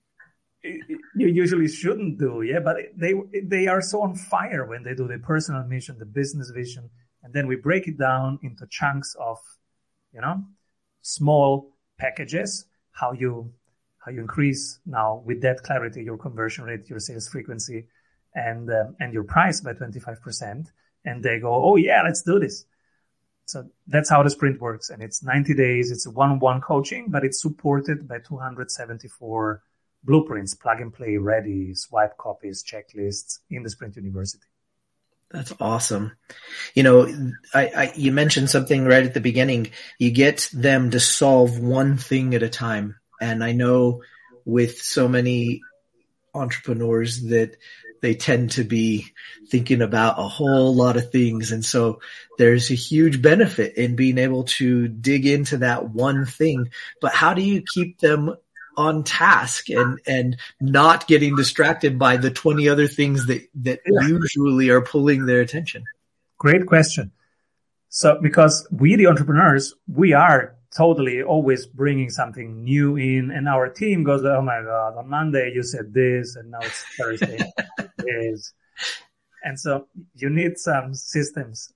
you 0.63 1.27
usually 1.27 1.67
shouldn't 1.67 2.19
do. 2.19 2.41
Yeah. 2.41 2.59
But 2.59 2.77
they, 2.95 3.13
they 3.43 3.67
are 3.67 3.81
so 3.81 4.01
on 4.01 4.15
fire 4.15 4.65
when 4.65 4.83
they 4.83 4.93
do 4.93 5.07
the 5.07 5.17
personal 5.19 5.63
mission, 5.63 5.97
the 5.99 6.05
business 6.05 6.49
vision. 6.49 6.89
And 7.23 7.33
then 7.33 7.47
we 7.47 7.55
break 7.55 7.87
it 7.87 7.97
down 7.97 8.39
into 8.43 8.65
chunks 8.67 9.15
of, 9.19 9.37
you 10.13 10.21
know, 10.21 10.43
small 11.01 11.75
packages, 11.97 12.65
how 12.91 13.11
you, 13.11 13.51
how 13.99 14.11
you 14.11 14.21
increase 14.21 14.79
now 14.85 15.21
with 15.25 15.41
that 15.41 15.63
clarity, 15.63 16.03
your 16.03 16.17
conversion 16.17 16.65
rate, 16.65 16.89
your 16.89 16.99
sales 16.99 17.27
frequency 17.27 17.87
and, 18.33 18.69
um, 18.69 18.95
and 18.99 19.13
your 19.13 19.23
price 19.23 19.61
by 19.61 19.73
25%. 19.73 20.67
And 21.05 21.23
they 21.23 21.39
go, 21.39 21.53
Oh 21.53 21.75
yeah, 21.75 22.01
let's 22.03 22.21
do 22.21 22.39
this. 22.39 22.65
So 23.45 23.67
that's 23.87 24.09
how 24.09 24.21
the 24.21 24.29
sprint 24.29 24.61
works. 24.61 24.89
And 24.89 25.01
it's 25.01 25.23
90 25.23 25.55
days. 25.55 25.91
It's 25.91 26.05
a 26.05 26.11
one-on-one 26.11 26.61
coaching, 26.61 27.07
but 27.09 27.23
it's 27.25 27.41
supported 27.41 28.07
by 28.07 28.19
274 28.19 29.63
blueprints, 30.03 30.53
plug 30.53 30.81
and 30.81 30.93
play 30.93 31.17
ready, 31.17 31.73
swipe 31.73 32.17
copies, 32.17 32.63
checklists 32.63 33.39
in 33.49 33.63
the 33.63 33.69
Sprint 33.69 33.95
University. 33.95 34.45
That's 35.31 35.53
awesome. 35.59 36.13
You 36.73 36.83
know, 36.83 37.33
I, 37.53 37.67
I, 37.67 37.93
you 37.95 38.11
mentioned 38.11 38.49
something 38.49 38.85
right 38.85 39.05
at 39.05 39.13
the 39.13 39.21
beginning. 39.21 39.71
You 39.99 40.09
get 40.11 40.49
them 40.53 40.89
to 40.91 40.99
solve 40.99 41.59
one 41.59 41.97
thing 41.97 42.33
at 42.33 42.41
a 42.41 42.49
time. 42.49 42.95
And 43.21 43.43
I 43.43 43.51
know 43.51 44.01
with 44.45 44.81
so 44.81 45.07
many 45.07 45.61
entrepreneurs 46.33 47.21
that 47.27 47.57
they 48.01 48.15
tend 48.15 48.51
to 48.51 48.63
be 48.63 49.07
thinking 49.49 49.81
about 49.81 50.19
a 50.19 50.27
whole 50.27 50.73
lot 50.73 50.97
of 50.97 51.11
things. 51.11 51.51
And 51.51 51.63
so 51.63 52.01
there's 52.37 52.71
a 52.71 52.75
huge 52.75 53.21
benefit 53.21 53.75
in 53.75 53.95
being 53.95 54.17
able 54.17 54.45
to 54.45 54.87
dig 54.87 55.25
into 55.27 55.57
that 55.57 55.89
one 55.89 56.25
thing. 56.25 56.69
But 57.01 57.13
how 57.13 57.33
do 57.33 57.41
you 57.41 57.61
keep 57.61 57.99
them 57.99 58.35
on 58.79 59.03
task 59.03 59.69
and 59.69 59.99
and 60.07 60.37
not 60.61 61.05
getting 61.05 61.35
distracted 61.35 61.99
by 61.99 62.15
the 62.15 62.31
20 62.31 62.69
other 62.69 62.87
things 62.87 63.27
that 63.27 63.41
that 63.53 63.81
yeah. 63.85 64.07
usually 64.07 64.69
are 64.69 64.81
pulling 64.81 65.25
their 65.25 65.41
attention. 65.41 65.83
Great 66.37 66.65
question. 66.65 67.11
So 67.89 68.17
because 68.21 68.65
we 68.71 68.95
the 68.95 69.07
entrepreneurs 69.07 69.75
we 69.87 70.13
are 70.13 70.55
totally 70.75 71.21
always 71.21 71.65
bringing 71.65 72.09
something 72.09 72.63
new 72.63 72.95
in 72.95 73.31
and 73.31 73.49
our 73.49 73.67
team 73.67 74.03
goes 74.03 74.23
oh 74.23 74.41
my 74.41 74.61
god 74.61 74.95
on 74.97 75.09
monday 75.09 75.51
you 75.51 75.63
said 75.63 75.91
this 75.91 76.35
and 76.35 76.51
now 76.51 76.59
it's 76.61 76.83
thursday. 76.95 77.39
Is 78.07 78.53
and 79.43 79.59
so 79.59 79.87
you 80.15 80.29
need 80.29 80.57
some 80.57 80.93
systems. 80.93 81.73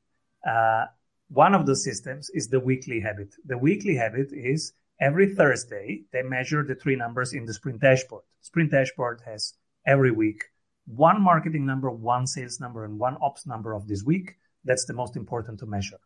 Uh, 0.48 0.86
one 1.30 1.56
of 1.56 1.66
the 1.66 1.76
systems 1.76 2.30
is 2.34 2.48
the 2.48 2.60
weekly 2.60 3.00
habit. 3.00 3.34
The 3.46 3.58
weekly 3.58 3.96
habit 3.96 4.30
is 4.32 4.74
every 5.04 5.36
Thursday, 5.36 6.04
they 6.14 6.24
measure 6.24 6.64
the 6.64 6.76
three 6.76 6.96
numbers 6.96 7.34
in 7.34 7.46
the 7.46 7.54
sprint 7.54 7.82
dashboard. 7.82 8.24
Sprint 8.42 8.72
dashboard 8.72 9.22
has 9.26 9.54
every 9.86 10.12
week 10.12 10.40
one 10.86 11.22
marketing 11.22 11.66
number, 11.66 11.90
one 11.90 12.28
sales 12.28 12.60
number, 12.60 12.84
and 12.86 13.00
one 13.00 13.18
ops 13.22 13.46
number 13.46 13.74
of 13.74 13.88
this 13.88 14.04
week. 14.04 14.36
That's 14.66 14.86
the 14.86 14.94
most 14.94 15.16
important 15.16 15.60
to 15.60 15.66
measure. 15.66 16.00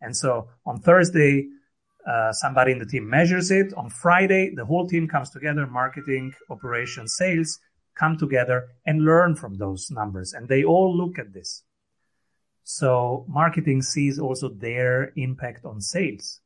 And 0.00 0.16
so 0.16 0.48
on 0.64 0.80
Thursday, 0.80 1.48
uh, 2.10 2.32
somebody 2.32 2.72
in 2.72 2.78
the 2.78 2.86
team 2.86 3.08
measures 3.08 3.50
it. 3.50 3.74
On 3.74 3.90
Friday, 3.90 4.54
the 4.54 4.64
whole 4.64 4.88
team 4.88 5.06
comes 5.06 5.30
together, 5.30 5.66
marketing, 5.66 6.32
operations, 6.48 7.14
sales, 7.14 7.58
come 7.94 8.16
together 8.16 8.68
and 8.86 9.04
learn 9.04 9.34
from 9.34 9.58
those 9.58 9.90
numbers. 9.90 10.32
And 10.32 10.48
they 10.48 10.64
all 10.64 10.96
look 10.96 11.18
at 11.18 11.34
this. 11.34 11.62
So 12.64 13.26
marketing 13.28 13.82
sees 13.82 14.18
also 14.18 14.48
their 14.48 15.12
impact 15.16 15.66
on 15.66 15.80
sales 15.80 16.40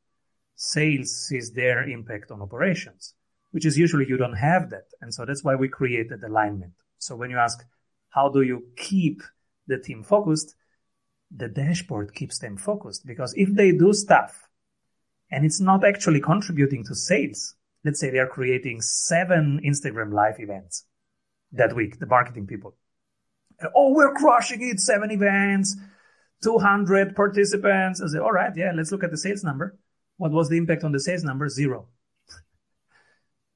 sales 0.55 1.27
sees 1.27 1.51
their 1.51 1.83
impact 1.87 2.31
on 2.31 2.41
operations, 2.41 3.13
which 3.51 3.65
is 3.65 3.77
usually 3.77 4.07
you 4.07 4.17
don't 4.17 4.37
have 4.37 4.69
that. 4.69 4.87
And 5.01 5.13
so 5.13 5.25
that's 5.25 5.43
why 5.43 5.55
we 5.55 5.67
created 5.67 6.23
alignment. 6.23 6.73
So 6.97 7.15
when 7.15 7.29
you 7.29 7.37
ask, 7.37 7.63
how 8.09 8.29
do 8.29 8.41
you 8.41 8.63
keep 8.77 9.21
the 9.67 9.77
team 9.77 10.03
focused? 10.03 10.55
The 11.35 11.49
dashboard 11.49 12.13
keeps 12.13 12.39
them 12.39 12.57
focused 12.57 13.05
because 13.05 13.33
if 13.35 13.53
they 13.53 13.71
do 13.71 13.93
stuff 13.93 14.47
and 15.31 15.45
it's 15.45 15.59
not 15.59 15.83
actually 15.83 16.21
contributing 16.21 16.83
to 16.85 16.95
sales, 16.95 17.55
let's 17.83 17.99
say 17.99 18.09
they 18.09 18.19
are 18.19 18.27
creating 18.27 18.81
seven 18.81 19.59
Instagram 19.65 20.13
live 20.13 20.39
events 20.39 20.85
that 21.51 21.75
week, 21.75 21.99
the 21.99 22.05
marketing 22.05 22.47
people. 22.47 22.75
Oh, 23.75 23.93
we're 23.93 24.13
crushing 24.13 24.67
it. 24.69 24.79
Seven 24.79 25.11
events, 25.11 25.75
200 26.43 27.15
participants. 27.15 28.01
I 28.01 28.07
say, 28.07 28.19
all 28.19 28.31
right. 28.31 28.51
Yeah. 28.55 28.71
Let's 28.75 28.91
look 28.91 29.03
at 29.03 29.11
the 29.11 29.17
sales 29.17 29.43
number. 29.43 29.77
What 30.17 30.31
was 30.31 30.49
the 30.49 30.57
impact 30.57 30.83
on 30.83 30.91
the 30.91 30.99
sales 30.99 31.23
number? 31.23 31.49
Zero. 31.49 31.87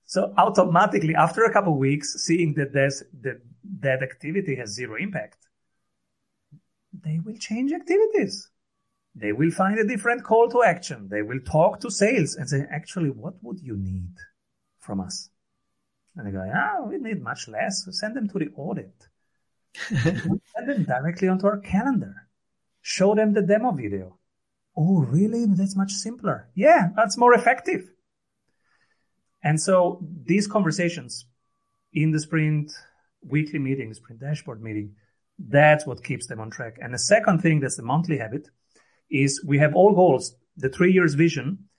So 0.05 0.33
automatically, 0.37 1.15
after 1.15 1.43
a 1.43 1.53
couple 1.53 1.73
of 1.73 1.79
weeks, 1.79 2.15
seeing 2.25 2.55
that 2.55 2.73
there's, 2.73 3.03
that 3.21 3.41
that 3.81 4.01
activity 4.01 4.55
has 4.55 4.73
zero 4.73 4.95
impact, 4.95 5.37
they 6.91 7.19
will 7.23 7.35
change 7.37 7.71
activities. 7.71 8.49
They 9.15 9.33
will 9.33 9.51
find 9.51 9.79
a 9.79 9.87
different 9.87 10.23
call 10.23 10.49
to 10.49 10.63
action. 10.63 11.09
They 11.09 11.21
will 11.21 11.39
talk 11.39 11.79
to 11.81 11.91
sales 11.91 12.35
and 12.35 12.49
say, 12.49 12.65
actually, 12.71 13.09
what 13.09 13.35
would 13.41 13.59
you 13.59 13.75
need 13.77 14.15
from 14.79 14.99
us? 14.99 15.29
And 16.15 16.27
they 16.27 16.31
go, 16.31 16.49
ah, 16.53 16.83
we 16.85 16.97
need 16.97 17.21
much 17.21 17.47
less. 17.47 17.87
Send 17.91 18.15
them 18.15 18.27
to 18.29 18.39
the 18.39 18.49
audit. 18.55 18.93
send 19.87 20.41
them 20.67 20.83
directly 20.83 21.27
onto 21.27 21.47
our 21.47 21.59
calendar. 21.59 22.15
Show 22.81 23.15
them 23.15 23.33
the 23.33 23.41
demo 23.41 23.71
video. 23.71 24.18
Oh, 24.75 24.99
really? 24.99 25.45
That's 25.45 25.75
much 25.75 25.91
simpler. 25.91 26.49
Yeah, 26.55 26.89
that's 26.95 27.17
more 27.17 27.33
effective. 27.33 27.89
And 29.43 29.59
so 29.59 30.05
these 30.25 30.47
conversations 30.47 31.25
in 31.93 32.11
the 32.11 32.19
sprint 32.19 32.71
weekly 33.21 33.59
meeting, 33.59 33.93
sprint 33.93 34.21
dashboard 34.21 34.61
meeting, 34.61 34.95
that's 35.37 35.85
what 35.85 36.03
keeps 36.03 36.27
them 36.27 36.39
on 36.39 36.49
track. 36.49 36.77
And 36.81 36.93
the 36.93 36.99
second 36.99 37.39
thing 37.39 37.59
that's 37.59 37.77
the 37.77 37.83
monthly 37.83 38.17
habit 38.17 38.49
is 39.09 39.43
we 39.45 39.59
have 39.59 39.75
all 39.75 39.93
goals. 39.93 40.35
The 40.57 40.69
three 40.69 40.91
years 40.91 41.13
vision 41.13 41.69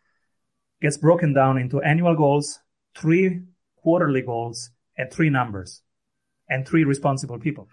gets 0.80 0.96
broken 0.96 1.34
down 1.34 1.58
into 1.58 1.80
annual 1.82 2.16
goals, 2.16 2.60
three 2.96 3.42
quarterly 3.76 4.22
goals, 4.22 4.70
and 4.96 5.12
three 5.12 5.30
numbers 5.30 5.82
and 6.48 6.66
three 6.66 6.84
responsible 6.84 7.38
people. 7.38 7.68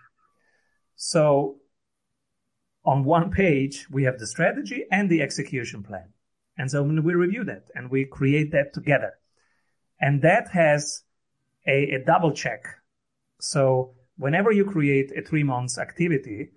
So 0.96 1.58
on 2.88 3.04
one 3.04 3.30
page, 3.30 3.86
we 3.92 4.06
have 4.06 4.18
the 4.18 4.26
strategy 4.26 4.86
and 4.90 5.10
the 5.10 5.22
execution 5.22 5.84
plan. 5.84 6.08
And 6.58 6.72
so 6.72 6.82
when 6.82 7.04
we 7.04 7.16
review 7.16 7.44
that 7.44 7.66
and 7.76 7.92
we 7.92 8.06
create 8.06 8.54
that 8.54 8.74
together. 8.74 9.12
And 10.00 10.22
that 10.22 10.48
has 10.54 11.04
a, 11.68 11.96
a 11.96 12.06
double 12.06 12.32
check. 12.32 12.64
So 13.42 13.92
whenever 14.18 14.54
you 14.54 14.64
create 14.64 15.12
a 15.12 15.22
three 15.22 15.44
months 15.44 15.78
activity, 15.78 16.52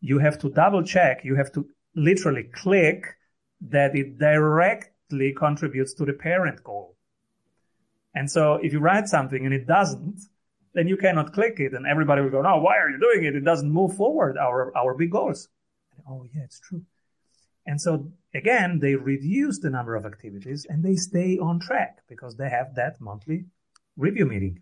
you 0.00 0.18
have 0.20 0.38
to 0.38 0.48
double 0.48 0.82
check. 0.82 1.22
You 1.22 1.34
have 1.34 1.52
to 1.52 1.68
literally 1.94 2.44
click 2.44 3.04
that 3.68 3.94
it 3.94 4.18
directly 4.18 5.34
contributes 5.36 5.92
to 5.94 6.06
the 6.06 6.14
parent 6.14 6.64
goal. 6.64 6.96
And 8.14 8.30
so 8.30 8.54
if 8.54 8.72
you 8.72 8.80
write 8.80 9.08
something 9.08 9.44
and 9.44 9.54
it 9.54 9.66
doesn't, 9.66 10.18
then 10.72 10.88
you 10.88 10.96
cannot 10.96 11.34
click 11.34 11.56
it 11.58 11.74
and 11.74 11.86
everybody 11.86 12.22
will 12.22 12.30
go, 12.30 12.40
no, 12.40 12.56
why 12.56 12.78
are 12.78 12.88
you 12.88 12.98
doing 12.98 13.26
it? 13.26 13.36
It 13.36 13.44
doesn't 13.44 13.70
move 13.70 13.96
forward 13.96 14.38
our, 14.38 14.74
our 14.74 14.94
big 14.94 15.10
goals 15.10 15.48
oh 16.08 16.24
yeah, 16.34 16.42
it's 16.44 16.60
true. 16.60 16.82
And 17.66 17.80
so 17.80 18.12
again, 18.34 18.78
they 18.80 18.94
reduce 18.94 19.58
the 19.60 19.70
number 19.70 19.94
of 19.94 20.04
activities 20.04 20.66
and 20.68 20.84
they 20.84 20.96
stay 20.96 21.38
on 21.38 21.60
track 21.60 21.98
because 22.08 22.36
they 22.36 22.50
have 22.50 22.74
that 22.74 23.00
monthly 23.00 23.46
review 23.96 24.26
meeting, 24.26 24.60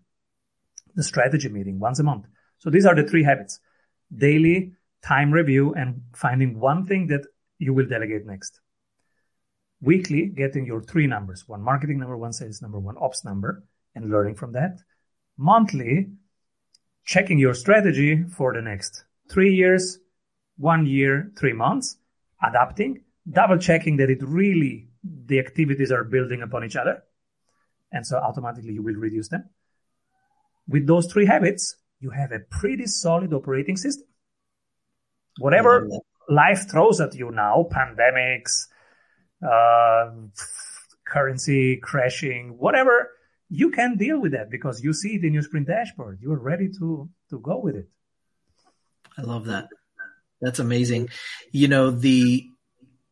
the 0.95 1.03
strategy 1.03 1.49
meeting 1.49 1.79
once 1.79 1.99
a 1.99 2.03
month. 2.03 2.25
So 2.59 2.69
these 2.69 2.85
are 2.85 2.95
the 2.95 3.03
three 3.03 3.23
habits, 3.23 3.59
daily 4.15 4.73
time 5.03 5.31
review 5.31 5.73
and 5.73 6.01
finding 6.15 6.59
one 6.59 6.85
thing 6.85 7.07
that 7.07 7.25
you 7.59 7.73
will 7.73 7.85
delegate 7.85 8.25
next. 8.25 8.61
Weekly, 9.81 10.27
getting 10.27 10.65
your 10.65 10.81
three 10.81 11.07
numbers, 11.07 11.43
one 11.45 11.61
marketing 11.61 11.99
number, 11.99 12.15
one 12.15 12.31
sales 12.31 12.61
number, 12.61 12.79
one 12.79 12.95
ops 12.97 13.25
number 13.25 13.63
and 13.95 14.09
learning 14.09 14.35
from 14.35 14.53
that. 14.53 14.79
Monthly, 15.37 16.07
checking 17.05 17.37
your 17.37 17.53
strategy 17.53 18.23
for 18.23 18.53
the 18.53 18.61
next 18.61 19.03
three 19.29 19.53
years, 19.53 19.99
one 20.63 20.85
year, 20.85 21.29
three 21.37 21.51
months, 21.51 21.97
adapting, 22.41 23.03
double 23.29 23.57
checking 23.57 23.97
that 23.97 24.09
it 24.09 24.19
really, 24.21 24.87
the 25.03 25.37
activities 25.37 25.91
are 25.91 26.05
building 26.05 26.41
upon 26.41 26.63
each 26.63 26.77
other. 26.77 27.03
And 27.91 28.07
so 28.07 28.17
automatically 28.17 28.73
you 28.73 28.81
will 28.81 28.95
reduce 28.95 29.27
them. 29.27 29.49
With 30.67 30.87
those 30.87 31.11
three 31.11 31.25
habits, 31.25 31.75
you 31.99 32.11
have 32.11 32.31
a 32.31 32.39
pretty 32.39 32.87
solid 32.87 33.33
operating 33.33 33.75
system. 33.75 34.07
Whatever 35.39 35.89
life 36.29 36.69
throws 36.71 37.01
at 37.01 37.13
you 37.13 37.29
now, 37.31 37.67
pandemics, 37.69 38.67
uh, 39.45 40.11
currency 41.05 41.77
crashing, 41.77 42.55
whatever, 42.57 43.09
you 43.49 43.69
can 43.69 43.97
deal 43.97 44.17
with 44.21 44.31
that 44.31 44.49
because 44.49 44.81
you 44.81 44.93
see 44.93 45.15
it 45.15 45.25
in 45.25 45.33
your 45.33 45.43
sprint 45.43 45.67
dashboard. 45.67 46.19
You 46.21 46.31
are 46.31 46.39
ready 46.39 46.69
to, 46.79 47.09
to 47.31 47.39
go 47.39 47.59
with 47.59 47.75
it. 47.75 47.89
I 49.17 49.23
love 49.23 49.45
that. 49.45 49.67
That's 50.43 50.59
amazing. 50.59 51.09
You 51.51 51.67
know, 51.69 51.89
the, 51.89 52.45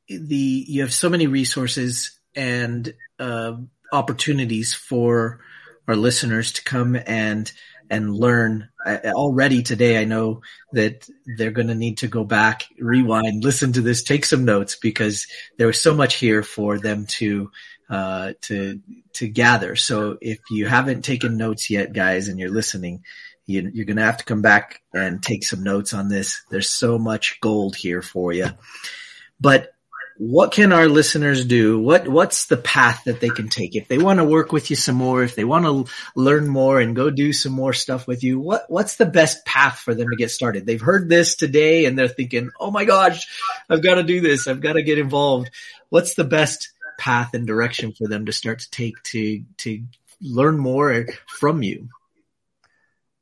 the, 0.08 0.66
you 0.68 0.82
have 0.82 0.94
so 0.94 1.10
many 1.10 1.28
resources 1.28 2.20
and, 2.36 2.94
uh, 3.20 3.54
opportunities 3.94 4.74
for 4.74 5.42
our 5.88 5.96
listeners 5.96 6.54
to 6.54 6.64
come 6.64 6.96
and, 6.96 7.52
and 7.90 8.16
learn 8.16 8.70
I, 8.86 8.98
already 9.12 9.64
today. 9.64 10.00
I 10.00 10.06
know 10.06 10.42
that 10.72 11.10
they're 11.38 11.52
going 11.52 11.68
to 11.68 11.76
need 11.76 11.98
to 12.00 12.08
go 12.08 12.24
back, 12.24 12.64
rewind, 12.80 13.44
listen 13.44 13.74
to 13.74 13.82
this, 13.82 14.04
take 14.04 14.26
some 14.26 14.46
notes 14.46 14.78
because 14.78 15.28
there 15.58 15.68
was 15.68 15.82
so 15.82 15.94
much 15.94 16.16
here 16.16 16.42
for 16.42 16.80
them 16.80 17.06
to, 17.08 17.52
uh, 17.90 18.34
to, 18.44 18.80
to 19.14 19.28
gather. 19.28 19.76
So 19.76 20.18
if 20.22 20.40
you 20.50 20.68
haven't 20.68 21.04
taken 21.04 21.36
notes 21.36 21.70
yet, 21.70 21.92
guys, 21.92 22.30
and 22.30 22.40
you're 22.40 22.50
listening, 22.50 23.04
you, 23.52 23.70
you're 23.74 23.86
going 23.86 23.98
to 23.98 24.04
have 24.04 24.18
to 24.18 24.26
come 24.26 24.42
back 24.42 24.82
and 24.94 25.22
take 25.22 25.44
some 25.44 25.64
notes 25.64 25.94
on 25.94 26.10
this. 26.10 26.42
There's 26.50 26.70
so 26.70 26.98
much 26.98 27.40
gold 27.42 27.76
here 27.76 28.02
for 28.02 28.34
you. 28.34 28.48
But 29.40 29.74
what 30.18 30.52
can 30.52 30.72
our 30.72 30.88
listeners 30.88 31.46
do? 31.46 31.80
What 31.80 32.08
what's 32.08 32.46
the 32.46 32.58
path 32.58 33.06
that 33.06 33.20
they 33.20 33.30
can 33.30 33.50
take 33.50 33.76
if 33.76 33.88
they 33.88 33.98
want 33.98 34.20
to 34.20 34.24
work 34.24 34.52
with 34.52 34.70
you 34.70 34.76
some 34.76 34.96
more? 34.96 35.24
If 35.24 35.34
they 35.34 35.44
want 35.44 35.66
to 35.66 35.92
learn 36.16 36.48
more 36.48 36.80
and 36.80 36.96
go 36.96 37.10
do 37.10 37.34
some 37.34 37.54
more 37.54 37.74
stuff 37.74 38.06
with 38.06 38.24
you, 38.24 38.40
what 38.40 38.66
what's 38.70 38.98
the 38.98 39.08
best 39.08 39.44
path 39.46 39.80
for 39.80 39.96
them 39.96 40.10
to 40.10 40.16
get 40.16 40.30
started? 40.30 40.68
They've 40.68 40.80
heard 40.80 41.10
this 41.10 41.36
today 41.36 41.86
and 41.86 41.98
they're 41.98 42.08
thinking, 42.08 42.52
"Oh 42.60 42.70
my 42.70 42.86
gosh, 42.86 43.28
I've 43.68 43.82
got 43.82 43.96
to 43.96 44.04
do 44.04 44.22
this. 44.22 44.48
I've 44.48 44.62
got 44.62 44.74
to 44.74 44.84
get 44.84 45.00
involved." 45.00 45.50
What's 45.90 46.14
the 46.14 46.24
best 46.24 46.70
path 47.00 47.34
and 47.34 47.48
direction 47.48 47.92
for 47.92 48.08
them 48.08 48.28
to 48.28 48.32
start 48.32 48.60
to 48.60 48.70
take 48.70 49.02
to 49.06 49.44
to 49.58 49.82
learn 50.22 50.60
more 50.60 51.08
from 51.28 51.64
you? 51.64 51.90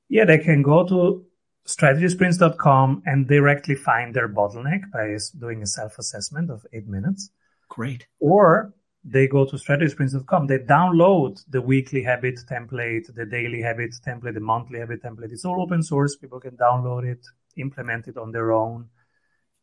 Yeah, 0.10 0.26
they 0.26 0.40
can 0.40 0.62
go 0.64 0.86
to 0.88 1.26
strategysprints.com 1.68 3.04
and 3.06 3.28
directly 3.28 3.76
find 3.76 4.14
their 4.14 4.28
bottleneck 4.28 4.92
by 4.92 5.16
doing 5.40 5.62
a 5.62 5.68
self-assessment 5.68 6.50
of 6.50 6.66
eight 6.74 6.88
minutes. 6.88 7.30
Great. 7.70 8.08
Or 8.20 8.74
they 9.04 9.28
go 9.28 9.46
to 9.46 9.56
strategysprints.com. 9.56 10.48
They 10.48 10.60
download 10.60 11.44
the 11.48 11.62
weekly 11.62 12.02
habit 12.02 12.40
template, 12.50 13.14
the 13.14 13.26
daily 13.26 13.62
habit 13.62 13.94
template, 14.06 14.34
the 14.34 14.40
monthly 14.40 14.80
habit 14.80 15.04
template. 15.04 15.32
It's 15.32 15.46
all 15.46 15.62
open 15.62 15.84
source. 15.84 16.16
People 16.16 16.40
can 16.40 16.58
download 16.58 17.06
it, 17.06 17.26
implement 17.56 18.08
it 18.08 18.18
on 18.18 18.32
their 18.32 18.52
own. 18.52 18.90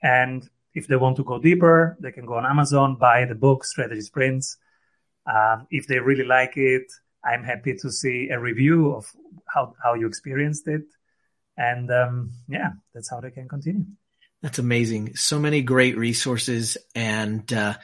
And 0.03 0.49
if 0.75 0.87
they 0.87 0.97
want 0.97 1.17
to 1.17 1.25
go 1.25 1.39
deeper, 1.39 1.97
they 2.01 2.13
can 2.13 2.25
go 2.25 2.35
on 2.35 2.47
Amazon, 2.47 2.97
buy 2.97 3.25
the 3.25 3.35
book, 3.35 3.65
Strategy 3.65 4.03
Sprints. 4.03 4.59
Um, 5.27 5.67
if 5.71 5.87
they 5.89 5.99
really 5.99 6.25
like 6.25 6.57
it, 6.57 6.87
I'm 7.27 7.43
happy 7.43 7.75
to 7.83 7.91
see 7.91 8.29
a 8.31 8.39
review 8.39 8.93
of 8.93 9.07
how, 9.53 9.75
how 9.83 9.95
you 9.95 10.07
experienced 10.07 10.69
it. 10.69 10.83
And 11.57 11.91
um, 11.91 12.33
yeah, 12.49 12.73
that's 12.95 13.11
how 13.11 13.21
they 13.21 13.31
can 13.31 13.49
continue. 13.49 13.87
That's 14.43 14.59
amazing. 14.59 15.17
So 15.17 15.39
many 15.39 15.63
great 15.63 15.97
resources 15.97 16.77
and 16.95 17.51
uh, 17.53 17.75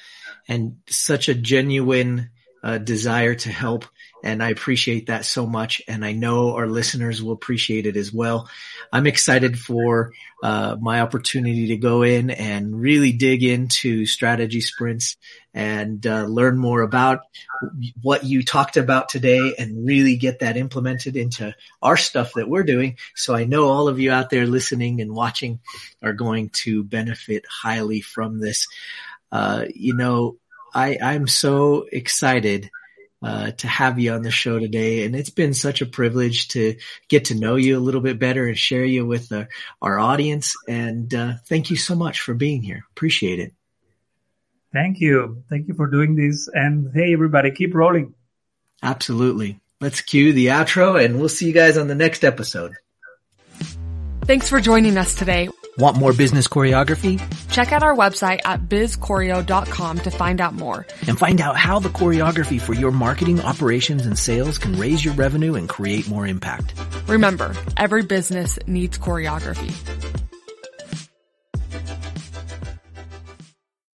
and 0.47 0.77
such 0.89 1.29
a 1.29 1.35
genuine 1.35 2.31
uh, 2.63 2.79
desire 2.79 3.35
to 3.35 3.51
help. 3.51 3.87
And 4.23 4.43
I 4.43 4.51
appreciate 4.51 5.07
that 5.07 5.25
so 5.25 5.47
much. 5.47 5.83
And 5.89 6.05
I 6.05 6.13
know 6.13 6.55
our 6.55 6.69
listeners 6.69 7.23
will 7.23 7.33
appreciate 7.33 7.87
it 7.87 7.97
as 7.97 8.13
well. 8.13 8.49
I'm 8.93 9.07
excited 9.07 9.59
for 9.59 10.13
uh, 10.43 10.77
my 10.81 11.01
opportunity 11.01 11.69
to 11.69 11.77
go 11.77 12.03
in 12.03 12.31
and 12.31 12.81
really 12.81 13.13
dig 13.13 13.43
into 13.43 14.07
strategy 14.07 14.61
sprints 14.61 15.17
and 15.55 16.07
uh, 16.07 16.25
learn 16.25 16.57
more 16.57 16.83
about 16.83 17.21
what 18.01 18.25
you 18.25 18.43
talked 18.43 18.77
about 18.77 19.09
today 19.09 19.55
and 19.59 19.85
really 19.85 20.17
get 20.17 20.39
that 20.39 20.57
implemented 20.57 21.17
into 21.17 21.55
our 21.83 21.97
stuff 21.97 22.33
that 22.35 22.49
we're 22.49 22.63
doing. 22.63 22.97
So 23.15 23.35
I 23.35 23.45
know 23.45 23.69
all 23.69 23.89
of 23.89 23.99
you 23.99 24.13
out 24.13 24.31
there 24.31 24.47
listening 24.47 25.01
and 25.01 25.13
watching 25.13 25.61
are 26.03 26.13
going 26.13 26.51
to 26.51 26.85
benefit 26.85 27.45
highly 27.49 28.01
from 28.01 28.41
this. 28.41 28.69
Uh, 29.31 29.65
you 29.75 29.95
know, 29.95 30.37
I, 30.75 30.99
I'm 31.03 31.27
so 31.27 31.87
excited 31.91 32.71
uh, 33.23 33.53
to 33.53 33.69
have 33.69 33.99
you 33.99 34.13
on 34.13 34.23
the 34.23 34.31
show 34.31 34.59
today. 34.59 35.05
And 35.05 35.15
it's 35.15 35.31
been 35.31 35.55
such 35.55 35.81
a 35.81 35.87
privilege 35.87 36.49
to 36.49 36.77
get 37.09 37.27
to 37.27 37.35
know 37.35 37.57
you 37.57 37.79
a 37.79 37.81
little 37.81 38.01
bit 38.01 38.19
better 38.19 38.47
and 38.47 38.59
share 38.59 38.85
you 38.85 39.07
with 39.07 39.33
our, 39.33 39.49
our 39.81 39.99
audience. 39.99 40.57
And 40.69 41.13
uh, 41.15 41.35
thank 41.49 41.71
you 41.71 41.77
so 41.77 41.95
much 41.95 42.21
for 42.21 42.35
being 42.35 42.63
here. 42.63 42.85
Appreciate 42.91 43.39
it. 43.39 43.55
Thank 44.73 45.01
you. 45.01 45.45
Thank 45.51 45.69
you 45.69 45.75
for 45.75 45.87
doing 45.87 46.17
this. 46.17 46.49
And 46.53 46.91
hey, 46.95 47.13
everybody, 47.13 47.51
keep 47.51 47.75
rolling. 47.75 48.15
Absolutely. 48.83 49.61
Let's 49.81 50.01
cue 50.01 50.33
the 50.33 50.47
outro 50.47 51.03
and 51.03 51.19
we'll 51.19 51.29
see 51.29 51.47
you 51.47 51.53
guys 51.53 51.77
on 51.77 51.89
the 51.89 51.95
next 51.95 52.25
episode. 52.25 52.75
Thanks 54.25 54.49
for 54.49 54.61
joining 54.61 54.97
us 54.97 55.15
today. 55.15 55.49
Want 55.79 55.97
more 55.97 56.13
business 56.13 56.49
choreography? 56.49 57.19
Check 57.51 57.73
out 57.73 57.83
our 57.83 57.97
website 57.97 58.41
at 58.45 58.69
bizchoreo.com 58.69 60.01
to 60.01 60.11
find 60.11 60.39
out 60.39 60.53
more. 60.55 60.87
And 61.09 61.19
find 61.19 61.41
out 61.41 61.57
how 61.57 61.79
the 61.79 61.89
choreography 61.89 62.61
for 62.61 62.75
your 62.75 62.93
marketing, 62.93 63.41
operations, 63.41 64.05
and 64.05 64.19
sales 64.19 64.59
can 64.59 64.79
raise 64.79 65.03
your 65.03 65.15
revenue 65.15 65.55
and 65.55 65.71
create 65.71 66.07
more 66.09 66.27
impact. 66.27 66.75
Remember, 67.09 67.57
every 67.79 68.03
business 68.03 68.59
needs 68.67 68.99
choreography. 68.99 69.73